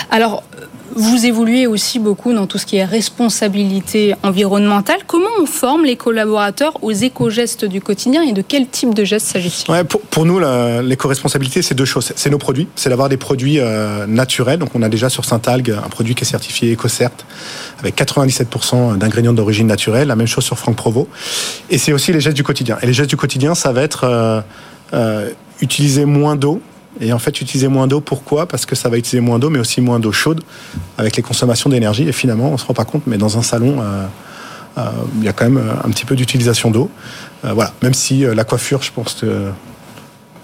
Alors, 0.09 0.43
vous 0.95 1.25
évoluez 1.25 1.67
aussi 1.67 1.99
beaucoup 1.99 2.33
dans 2.33 2.47
tout 2.47 2.57
ce 2.57 2.65
qui 2.65 2.77
est 2.77 2.85
responsabilité 2.85 4.15
environnementale. 4.23 4.99
Comment 5.05 5.29
on 5.41 5.45
forme 5.45 5.83
les 5.83 5.97
collaborateurs 5.97 6.77
aux 6.81 6.91
éco-gestes 6.91 7.65
du 7.65 7.81
quotidien 7.81 8.21
et 8.21 8.31
de 8.31 8.41
quel 8.41 8.67
type 8.67 8.93
de 8.93 9.03
gestes 9.03 9.27
s'agit-il? 9.27 9.83
Pour, 9.85 10.25
nous, 10.25 10.39
l'éco-responsabilité, 10.39 11.61
c'est 11.61 11.75
deux 11.75 11.85
choses. 11.85 12.13
C'est 12.15 12.29
nos 12.29 12.37
produits. 12.37 12.67
C'est 12.75 12.89
d'avoir 12.89 13.09
des 13.09 13.17
produits 13.17 13.59
euh, 13.59 14.05
naturels. 14.07 14.59
Donc, 14.59 14.69
on 14.73 14.81
a 14.81 14.89
déjà 14.89 15.09
sur 15.09 15.25
Saint-Algue 15.25 15.71
un 15.71 15.89
produit 15.89 16.15
qui 16.15 16.23
est 16.23 16.27
certifié 16.27 16.73
EcoCert 16.73 17.11
avec 17.79 17.97
97% 17.97 18.97
d'ingrédients 18.97 19.33
d'origine 19.33 19.67
naturelle. 19.67 20.07
La 20.07 20.15
même 20.15 20.27
chose 20.27 20.45
sur 20.45 20.57
Franck 20.57 20.77
Provo. 20.77 21.09
Et 21.69 21.77
c'est 21.77 21.91
aussi 21.91 22.13
les 22.13 22.21
gestes 22.21 22.37
du 22.37 22.43
quotidien. 22.43 22.77
Et 22.81 22.85
les 22.85 22.93
gestes 22.93 23.09
du 23.09 23.17
quotidien, 23.17 23.53
ça 23.53 23.73
va 23.73 23.81
être 23.81 24.05
euh, 24.05 24.41
euh, 24.93 25.29
utiliser 25.61 26.05
moins 26.05 26.35
d'eau 26.35 26.61
et 27.01 27.11
en 27.13 27.19
fait, 27.19 27.41
utiliser 27.41 27.67
moins 27.67 27.87
d'eau, 27.87 27.99
pourquoi? 27.99 28.45
Parce 28.47 28.65
que 28.65 28.75
ça 28.75 28.89
va 28.89 28.97
utiliser 28.97 29.19
moins 29.19 29.39
d'eau, 29.39 29.49
mais 29.49 29.59
aussi 29.59 29.81
moins 29.81 29.99
d'eau 29.99 30.11
chaude 30.11 30.41
avec 30.97 31.17
les 31.17 31.23
consommations 31.23 31.69
d'énergie. 31.69 32.07
Et 32.07 32.11
finalement, 32.11 32.49
on 32.49 32.53
ne 32.53 32.57
se 32.57 32.65
rend 32.65 32.73
pas 32.73 32.85
compte, 32.85 33.03
mais 33.05 33.17
dans 33.17 33.37
un 33.37 33.41
salon, 33.41 33.81
euh, 33.81 34.05
euh, 34.77 34.81
il 35.17 35.23
y 35.23 35.27
a 35.27 35.33
quand 35.33 35.45
même 35.45 35.57
euh, 35.57 35.73
un 35.83 35.89
petit 35.89 36.05
peu 36.05 36.15
d'utilisation 36.15 36.71
d'eau. 36.71 36.89
voilà, 37.43 37.73
même 37.83 37.93
si 37.93 38.21
la 38.21 38.43
coiffure, 38.43 38.81
je 38.81 38.91
pense, 38.91 39.23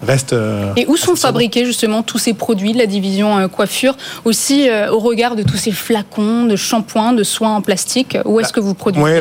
reste. 0.06 0.34
Et 0.76 0.86
où 0.86 0.96
sont 0.96 1.16
fabriqués 1.16 1.64
justement 1.64 2.02
tous 2.02 2.18
ces 2.18 2.34
produits 2.34 2.72
de 2.74 2.78
la 2.78 2.86
division 2.86 3.48
coiffure? 3.48 3.96
Aussi 4.24 4.68
au 4.90 5.00
regard 5.00 5.34
de 5.34 5.42
tous 5.42 5.56
ces 5.56 5.72
flacons 5.72 6.44
de 6.44 6.54
shampoings, 6.54 7.12
de 7.12 7.24
soins 7.24 7.56
en 7.56 7.60
plastique, 7.60 8.16
où 8.24 8.38
est-ce 8.38 8.52
que 8.52 8.60
vous 8.60 8.74
produisez? 8.74 9.04
Oui, 9.04 9.12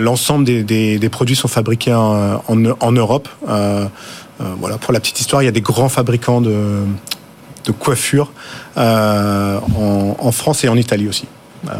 l'ensemble 0.00 0.44
des, 0.44 1.08
produits 1.12 1.36
sont 1.36 1.48
fabriqués 1.48 1.94
en, 1.94 2.42
en 2.48 2.92
Europe. 2.92 3.28
Euh, 4.42 4.54
voilà, 4.58 4.78
pour 4.78 4.92
la 4.92 5.00
petite 5.00 5.20
histoire, 5.20 5.42
il 5.42 5.46
y 5.46 5.48
a 5.48 5.52
des 5.52 5.60
grands 5.60 5.88
fabricants 5.88 6.40
de, 6.40 6.84
de 7.64 7.72
coiffure 7.72 8.32
euh, 8.76 9.58
en, 10.18 10.32
France 10.32 10.64
et 10.64 10.68
en 10.68 10.76
Italie 10.76 11.08
aussi. 11.08 11.26
Euh, 11.68 11.72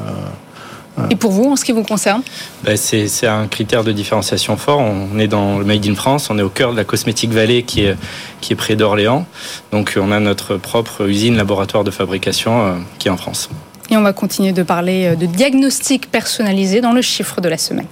et 1.10 1.16
pour 1.16 1.32
vous, 1.32 1.44
en 1.44 1.56
ce 1.56 1.64
qui 1.64 1.72
vous 1.72 1.82
concerne? 1.82 2.22
Ben, 2.64 2.76
C'est 2.76 3.26
un 3.26 3.46
critère 3.46 3.82
de 3.82 3.92
différenciation 3.92 4.56
fort. 4.58 4.80
On 4.80 5.18
est 5.18 5.26
dans 5.26 5.58
le 5.58 5.64
Made 5.64 5.86
in 5.86 5.94
France, 5.94 6.28
on 6.28 6.38
est 6.38 6.42
au 6.42 6.50
cœur 6.50 6.72
de 6.72 6.76
la 6.76 6.84
Cosmétique 6.84 7.32
Vallée 7.32 7.62
qui 7.62 7.84
est, 7.84 7.96
qui 8.42 8.52
est 8.52 8.56
près 8.56 8.76
d'Orléans. 8.76 9.26
Donc 9.72 9.98
on 10.00 10.12
a 10.12 10.20
notre 10.20 10.58
propre 10.58 11.08
usine, 11.08 11.36
laboratoire 11.36 11.82
de 11.82 11.90
fabrication 11.90 12.76
qui 12.98 13.08
est 13.08 13.10
en 13.10 13.16
France. 13.16 13.48
Et 13.90 13.96
on 13.96 14.02
va 14.02 14.12
continuer 14.12 14.52
de 14.52 14.62
parler 14.62 15.16
de 15.16 15.24
diagnostic 15.24 16.10
personnalisé 16.10 16.82
dans 16.82 16.92
le 16.92 17.00
chiffre 17.00 17.40
de 17.40 17.48
la 17.48 17.58
semaine. 17.58 17.88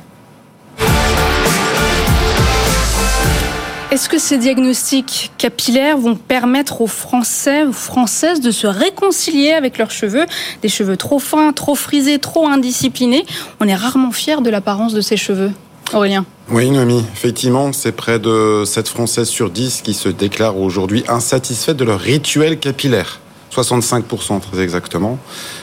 Est-ce 3.91 4.09
que 4.09 4.19
ces 4.21 4.39
diagnostics 4.39 5.33
capillaires 5.37 5.99
vont 5.99 6.15
permettre 6.15 6.81
aux 6.81 6.87
Français 6.87 7.65
ou 7.65 7.73
Françaises 7.73 8.41
de 8.41 8.53
se 8.53 8.69
réconcilier 8.69 9.51
avec 9.51 9.79
leurs 9.79 9.91
cheveux? 9.91 10.27
Des 10.63 10.69
cheveux 10.69 10.97
trop 10.97 11.19
fins, 11.19 11.53
trop 11.53 11.75
frisés, 11.75 12.21
trop 12.21 12.47
indisciplinés. 12.47 13.27
On 13.59 13.67
est 13.67 13.75
rarement 13.75 14.13
fier 14.13 14.43
de 14.43 14.51
l'apparence 14.51 14.95
de 14.95 15.01
ces 15.01 15.17
cheveux. 15.17 15.51
Aurélien 15.93 16.25
Oui, 16.51 16.71
Noémie, 16.71 17.05
effectivement, 17.13 17.73
c'est 17.73 17.91
près 17.91 18.21
de 18.21 18.63
7 18.65 18.87
Françaises 18.87 19.29
sur 19.29 19.51
10 19.51 19.83
qui 19.83 19.93
se 19.93 20.09
déclarent 20.09 20.59
aujourd'hui 20.59 21.03
insatisfaites 21.09 21.77
de 21.77 21.85
leur 21.85 21.99
rituel 21.99 22.61
capillaire. 22.61 23.19
65% 23.53 24.41
très 24.41 24.61
exactement. 24.61 25.19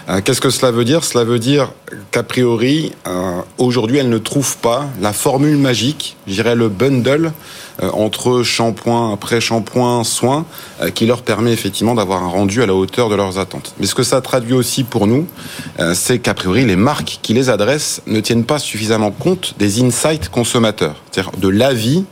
Euh, 0.10 0.22
qu'est-ce 0.24 0.42
que 0.42 0.50
cela 0.50 0.72
veut 0.72 0.86
dire? 0.86 1.04
Cela 1.04 1.24
veut 1.24 1.40
dire 1.40 1.72
qu'a 2.12 2.24
priori, 2.24 2.92
euh, 3.08 3.42
aujourd'hui, 3.58 3.98
elles 3.98 4.10
ne 4.10 4.18
trouvent 4.18 4.58
pas 4.58 4.88
la 5.00 5.14
formule 5.14 5.58
magique, 5.58 6.18
je 6.28 6.34
dirais 6.34 6.56
le 6.56 6.70
bundle 6.70 7.32
euh, 7.84 7.92
entre 7.94 8.42
shampoing, 8.42 9.14
après-shampoing, 9.14 10.04
soins, 10.04 10.46
euh, 10.82 10.90
qui 10.90 11.06
leur 11.06 11.22
permet 11.22 11.54
effectivement 11.54 11.94
d'avoir 11.94 12.24
un 12.24 12.28
rendu 12.28 12.64
à 12.64 12.66
la 12.66 12.74
hauteur 12.74 13.08
de 13.08 13.14
leurs 13.14 13.38
attentes. 13.38 13.76
Mais 13.80 13.86
ce 13.86 13.94
que 13.94 14.02
ça 14.02 14.20
traduit 14.20 14.54
aussi 14.54 14.84
pour 14.84 15.06
nous, 15.06 15.28
euh, 15.80 15.94
c'est 15.94 16.18
qu'a 16.18 16.34
priori, 16.34 16.66
les 16.66 16.76
marques 16.76 17.20
qui 17.22 17.36
les 17.36 17.52
adressent 17.52 18.02
ne 18.08 18.20
tiennent 18.20 18.46
pas 18.46 18.58
suffisamment 18.58 19.12
compte 19.12 19.54
des 19.60 19.84
insights 19.84 20.30
consommateurs, 20.30 20.96
c'est-à-dire 21.12 21.32
de 21.38 21.50
l'avis 21.50 22.06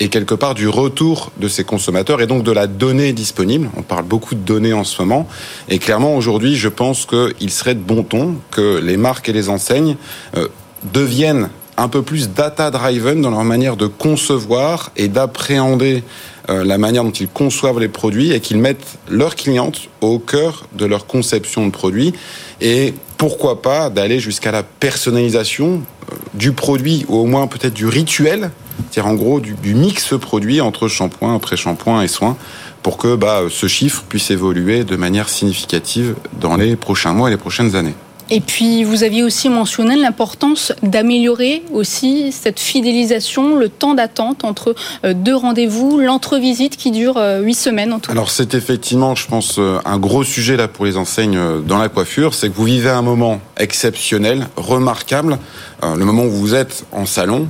et 0.00 0.08
quelque 0.08 0.34
part 0.34 0.54
du 0.54 0.68
retour 0.68 1.32
de 1.38 1.48
ces 1.48 1.64
consommateurs 1.64 2.20
et 2.20 2.26
donc 2.26 2.42
de 2.42 2.52
la 2.52 2.66
donnée 2.66 3.12
disponible. 3.12 3.68
On 3.76 3.82
parle 3.82 4.04
beaucoup 4.04 4.34
de 4.34 4.40
données 4.40 4.72
en 4.72 4.84
ce 4.84 5.00
moment 5.02 5.28
et 5.68 5.78
clairement 5.78 6.16
aujourd'hui, 6.16 6.56
je 6.56 6.68
pense 6.68 7.06
qu'il 7.06 7.50
serait 7.50 7.74
de 7.74 7.80
bon 7.80 8.02
ton 8.02 8.36
que 8.50 8.78
les 8.78 8.96
marques 8.96 9.28
et 9.28 9.32
les 9.32 9.48
enseignes 9.48 9.96
euh, 10.36 10.48
deviennent 10.92 11.50
un 11.78 11.88
peu 11.88 12.02
plus 12.02 12.30
data-driven 12.30 13.22
dans 13.22 13.30
leur 13.30 13.44
manière 13.44 13.76
de 13.76 13.86
concevoir 13.86 14.90
et 14.96 15.06
d'appréhender 15.06 16.02
euh, 16.50 16.64
la 16.64 16.76
manière 16.76 17.04
dont 17.04 17.12
ils 17.12 17.28
conçoivent 17.28 17.78
les 17.78 17.88
produits 17.88 18.32
et 18.32 18.40
qu'ils 18.40 18.58
mettent 18.58 18.98
leurs 19.08 19.36
clientes 19.36 19.88
au 20.00 20.18
cœur 20.18 20.66
de 20.72 20.86
leur 20.86 21.06
conception 21.06 21.66
de 21.66 21.70
produits 21.70 22.14
et 22.60 22.94
pourquoi 23.16 23.62
pas 23.62 23.90
d'aller 23.90 24.18
jusqu'à 24.18 24.50
la 24.50 24.64
personnalisation 24.64 25.82
euh, 26.10 26.16
du 26.34 26.52
produit 26.52 27.06
ou 27.08 27.16
au 27.16 27.26
moins 27.26 27.46
peut-être 27.46 27.74
du 27.74 27.86
rituel, 27.86 28.50
c'est-à-dire 28.90 29.10
en 29.10 29.14
gros 29.14 29.40
du, 29.40 29.54
du 29.54 29.74
mix 29.74 30.14
produit 30.20 30.60
entre 30.60 30.88
shampoing, 30.88 31.34
après-shampoing 31.34 32.02
et 32.02 32.08
soins 32.08 32.36
pour 32.82 32.96
que 32.96 33.16
bah, 33.16 33.42
ce 33.50 33.66
chiffre 33.66 34.04
puisse 34.08 34.30
évoluer 34.30 34.84
de 34.84 34.96
manière 34.96 35.28
significative 35.28 36.14
dans 36.40 36.56
les 36.56 36.76
prochains 36.76 37.12
mois 37.12 37.28
et 37.28 37.32
les 37.32 37.38
prochaines 37.38 37.76
années. 37.76 37.94
Et 38.30 38.40
puis, 38.40 38.84
vous 38.84 39.04
aviez 39.04 39.22
aussi 39.22 39.48
mentionné 39.48 39.96
l'importance 39.96 40.72
d'améliorer 40.82 41.62
aussi 41.72 42.30
cette 42.30 42.60
fidélisation, 42.60 43.56
le 43.56 43.70
temps 43.70 43.94
d'attente 43.94 44.44
entre 44.44 44.74
euh, 45.04 45.14
deux 45.14 45.34
rendez-vous, 45.34 45.98
l'entrevisite 45.98 46.76
qui 46.76 46.90
dure 46.90 47.16
euh, 47.16 47.40
huit 47.40 47.54
semaines 47.54 47.92
en 47.92 48.00
tout. 48.00 48.10
Alors, 48.10 48.30
c'est 48.30 48.52
effectivement, 48.54 49.14
je 49.14 49.26
pense, 49.26 49.56
euh, 49.58 49.78
un 49.86 49.98
gros 49.98 50.24
sujet 50.24 50.58
là 50.58 50.68
pour 50.68 50.84
les 50.84 50.98
enseignes 50.98 51.38
dans 51.66 51.78
la 51.78 51.88
coiffure, 51.88 52.34
c'est 52.34 52.50
que 52.50 52.54
vous 52.54 52.64
vivez 52.64 52.90
un 52.90 53.02
moment 53.02 53.40
exceptionnel, 53.56 54.46
remarquable, 54.56 55.38
le 55.82 56.04
moment 56.04 56.24
où 56.24 56.30
vous 56.30 56.54
êtes 56.54 56.84
en 56.92 57.06
salon, 57.06 57.48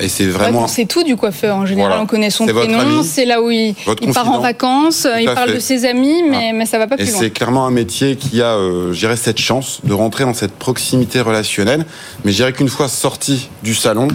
et 0.00 0.08
c'est 0.08 0.26
vraiment. 0.26 0.66
c'est 0.68 0.86
tout 0.86 1.02
du 1.02 1.16
coffeur 1.16 1.56
en 1.56 1.66
général. 1.66 1.98
On 2.00 2.06
connaît 2.06 2.30
son 2.30 2.46
prénom, 2.46 3.02
c'est 3.02 3.24
là 3.24 3.42
où 3.42 3.50
il, 3.50 3.74
part 4.14 4.30
en 4.30 4.40
vacances, 4.40 5.06
il 5.20 5.26
parle 5.26 5.54
de 5.54 5.58
ses 5.58 5.84
amis, 5.84 6.22
mais, 6.28 6.52
mais 6.52 6.66
ça 6.66 6.78
va 6.78 6.86
pas 6.86 6.96
plus 6.96 7.10
loin. 7.10 7.20
C'est 7.20 7.30
clairement 7.30 7.66
un 7.66 7.70
métier 7.70 8.16
qui 8.16 8.42
a, 8.42 8.54
euh, 8.54 9.16
cette 9.16 9.38
chance 9.38 9.80
de 9.84 9.92
rentrer 9.92 10.24
dans 10.24 10.34
cette 10.34 10.52
proximité 10.52 11.20
relationnelle. 11.20 11.86
Mais 12.24 12.32
je 12.32 12.36
dirais 12.36 12.52
qu'une 12.52 12.68
fois 12.68 12.88
sorti 12.88 13.48
du 13.62 13.74
salon, 13.74 14.08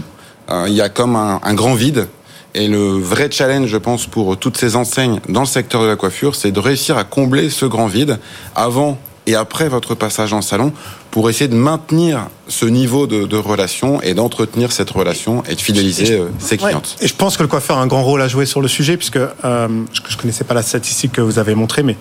euh, 0.49 0.65
il 0.67 0.73
y 0.73 0.82
a 0.82 0.89
comme 0.89 1.15
un, 1.15 1.39
un 1.43 1.53
grand 1.53 1.73
vide. 1.73 2.08
Et 2.55 2.67
le 2.67 2.97
vrai 2.97 3.29
challenge, 3.32 3.67
je 3.67 3.77
pense, 3.77 4.08
pour 4.08 4.36
toutes 4.38 4.58
ces 4.58 4.75
enseignes 4.75 5.19
dans 5.29 5.41
le 5.41 5.45
secteur 5.45 5.84
de 5.84 5.88
la 5.88 5.95
coiffure, 5.95 6.36
c'est 6.36 6.51
de 6.51 6.60
réussir 6.60 6.97
à 6.97 7.03
combler 7.03 7.49
ce 7.49 7.65
grand 7.65 7.86
vide 7.86 8.17
avant 8.55 8.97
et 9.29 9.35
après 9.35 9.69
votre 9.69 9.93
passage 9.93 10.33
en 10.33 10.41
salon 10.41 10.73
pour 11.11 11.29
essayer 11.29 11.47
de 11.47 11.55
maintenir 11.55 12.29
ce 12.47 12.65
niveau 12.65 13.05
de, 13.05 13.37
relation 13.37 14.01
et 14.01 14.15
d'entretenir 14.15 14.71
cette 14.71 14.89
relation 14.89 15.43
et 15.47 15.55
de 15.55 15.61
fidéliser 15.61 16.13
euh, 16.13 16.29
ses 16.39 16.57
clientes. 16.57 16.97
Et 16.99 17.07
je 17.07 17.15
pense 17.15 17.37
que 17.37 17.43
le 17.43 17.47
coiffeur 17.47 17.77
a 17.77 17.81
un 17.81 17.87
grand 17.87 18.03
rôle 18.03 18.21
à 18.21 18.27
jouer 18.27 18.45
sur 18.45 18.59
le 18.59 18.67
sujet, 18.67 18.97
puisque 18.97 19.17
euh, 19.17 19.29
je 19.45 20.15
ne 20.15 20.19
connaissais 20.19 20.43
pas 20.43 20.55
la 20.55 20.63
statistique 20.63 21.11
que 21.13 21.21
vous 21.21 21.37
avez 21.37 21.53
montrée, 21.53 21.83
mais 21.83 21.95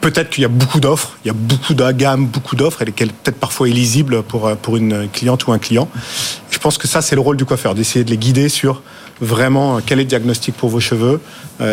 peut-être 0.00 0.30
qu'il 0.30 0.42
y 0.42 0.44
a 0.44 0.48
beaucoup 0.48 0.80
d'offres, 0.80 1.16
il 1.24 1.28
y 1.28 1.30
a 1.30 1.34
beaucoup 1.34 1.74
de 1.74 1.92
gamme, 1.92 2.26
beaucoup 2.26 2.56
d'offres, 2.56 2.82
et 2.82 2.92
qu'elle 2.92 3.12
peut-être 3.12 3.38
parfois 3.38 3.68
illisible 3.68 4.22
pour, 4.24 4.48
euh, 4.48 4.54
pour 4.56 4.76
une 4.76 5.08
cliente 5.08 5.46
ou 5.46 5.52
un 5.52 5.58
client. 5.58 5.88
Je 6.50 6.58
pense 6.58 6.78
que 6.78 6.88
ça, 6.88 7.00
c'est 7.00 7.14
le 7.14 7.20
rôle 7.20 7.36
du 7.36 7.44
coiffeur, 7.44 7.74
d'essayer 7.74 8.04
de 8.04 8.10
les 8.10 8.18
guider 8.18 8.48
sur 8.48 8.82
vraiment 9.20 9.80
quel 9.84 10.00
est 10.00 10.02
le 10.02 10.08
diagnostic 10.08 10.56
pour 10.56 10.68
vos 10.68 10.80
cheveux 10.80 11.20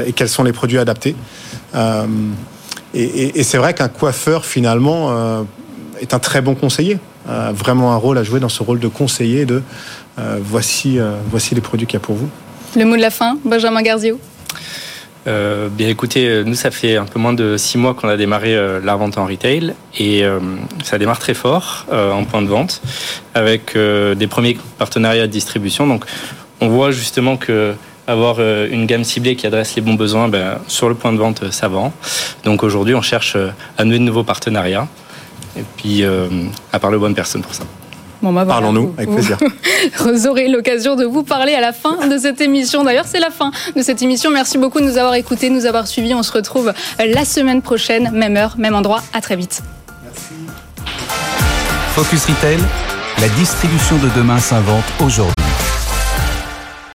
et 0.06 0.14
quels 0.14 0.30
sont 0.30 0.44
les 0.44 0.54
produits 0.54 0.78
adaptés. 0.78 1.16
Et, 2.94 3.44
c'est 3.44 3.58
vrai 3.58 3.74
qu'un 3.74 3.88
coiffeur, 3.88 4.46
finalement, 4.46 5.12
euh, 5.12 5.44
est 6.00 6.14
un 6.14 6.20
très 6.20 6.42
bon 6.42 6.56
conseiller. 6.56 6.98
A 7.30 7.52
vraiment 7.52 7.94
un 7.94 7.98
rôle 7.98 8.18
à 8.18 8.24
jouer 8.24 8.40
dans 8.40 8.50
ce 8.50 8.64
rôle 8.64 8.80
de 8.80 8.88
conseiller 8.88 9.46
de 9.46 9.62
euh, 10.20 10.40
voici, 10.42 11.00
euh, 11.00 11.14
voici 11.30 11.54
les 11.54 11.62
produits 11.62 11.86
qu'il 11.86 11.94
y 11.94 12.02
a 12.02 12.06
pour 12.06 12.16
vous. 12.16 12.30
Le 12.76 12.84
mot 12.86 12.96
de 12.96 13.02
la 13.02 13.12
fin, 13.12 13.38
Benjamin 13.46 13.82
Garzio 13.82 14.20
bien 15.24 15.88
écoutez, 15.88 16.44
nous 16.44 16.56
ça 16.56 16.72
fait 16.72 16.98
un 16.98 17.06
peu 17.06 17.20
moins 17.20 17.34
de 17.34 17.56
six 17.56 17.78
mois 17.78 17.94
qu'on 17.94 18.08
a 18.08 18.18
démarré 18.18 18.56
la 18.84 18.96
vente 18.96 19.20
en 19.20 19.28
retail 19.28 19.76
et 20.00 20.24
ça 20.84 20.98
démarre 20.98 21.20
très 21.20 21.36
fort 21.36 21.86
en 21.92 22.24
point 22.24 22.42
de 22.42 22.48
vente 22.48 22.82
avec 23.36 23.78
des 23.78 24.28
premiers 24.28 24.58
partenariats 24.80 25.28
de 25.28 25.32
distribution. 25.32 25.86
Donc 25.86 26.06
on 26.60 26.70
voit 26.70 26.90
justement 26.90 27.38
que 27.38 27.76
avoir 28.08 28.38
euh, 28.40 28.68
une 28.72 28.86
gamme 28.86 29.04
ciblée 29.04 29.36
qui 29.36 29.48
adresse 29.48 29.76
les 29.76 29.82
bons 29.82 29.94
besoins, 29.94 30.28
ben, 30.28 30.60
sur 30.68 30.90
le 30.90 30.96
point 30.96 31.14
de 31.14 31.18
vente, 31.18 31.52
ça 31.52 31.68
vend. 31.68 31.94
Donc 32.44 32.64
aujourd'hui, 32.64 32.96
on 32.96 33.02
cherche 33.02 33.36
euh, 33.36 33.50
à 33.78 33.84
nouer 33.84 34.00
de 34.00 34.04
nouveaux 34.04 34.24
partenariats 34.24 34.88
et 35.58 35.64
puis 35.78 36.04
euh, 36.04 36.28
à 36.72 36.80
parler 36.80 36.98
aux 36.98 37.02
bonnes 37.02 37.16
personnes 37.16 37.42
pour 37.42 37.54
ça. 37.54 37.64
Bon, 38.22 38.32
bah, 38.32 38.46
Parlons-nous, 38.46 38.94
avec 38.98 39.12
plaisir. 39.12 39.38
Vous 40.00 40.28
aurez 40.28 40.48
l'occasion 40.48 40.96
de 40.96 41.06
vous 41.06 41.24
parler 41.24 41.56
à 41.56 41.62
la 41.62 41.74
fin 41.74 42.08
de 42.08 42.18
cette 42.20 42.40
émission. 42.40 42.84
D'ailleurs, 42.84 43.08
c'est 43.08 43.20
la 43.20 43.32
fin 43.32 43.52
de 43.76 43.82
cette 43.82 44.02
émission. 44.04 44.30
Merci 44.30 44.60
beaucoup 44.60 44.80
de 44.80 44.86
nous 44.86 44.98
avoir 44.98 45.16
écoutés, 45.16 45.50
de 45.50 45.56
nous 45.56 45.66
avoir 45.66 45.88
suivis. 45.88 46.14
On 46.14 46.22
se 46.22 46.32
retrouve 46.32 46.72
la 47.00 47.26
semaine 47.26 47.64
prochaine, 47.64 48.12
même 48.12 48.38
heure, 48.38 48.56
même 48.60 48.76
endroit. 48.76 49.02
À 49.14 49.22
très 49.22 49.36
vite. 49.36 49.64
Merci. 50.04 50.34
Focus 51.96 52.26
Retail, 52.26 52.60
la 53.20 53.28
distribution 53.30 53.98
de 53.98 54.10
demain 54.16 54.38
s'invente 54.38 54.86
aujourd'hui. 55.04 55.41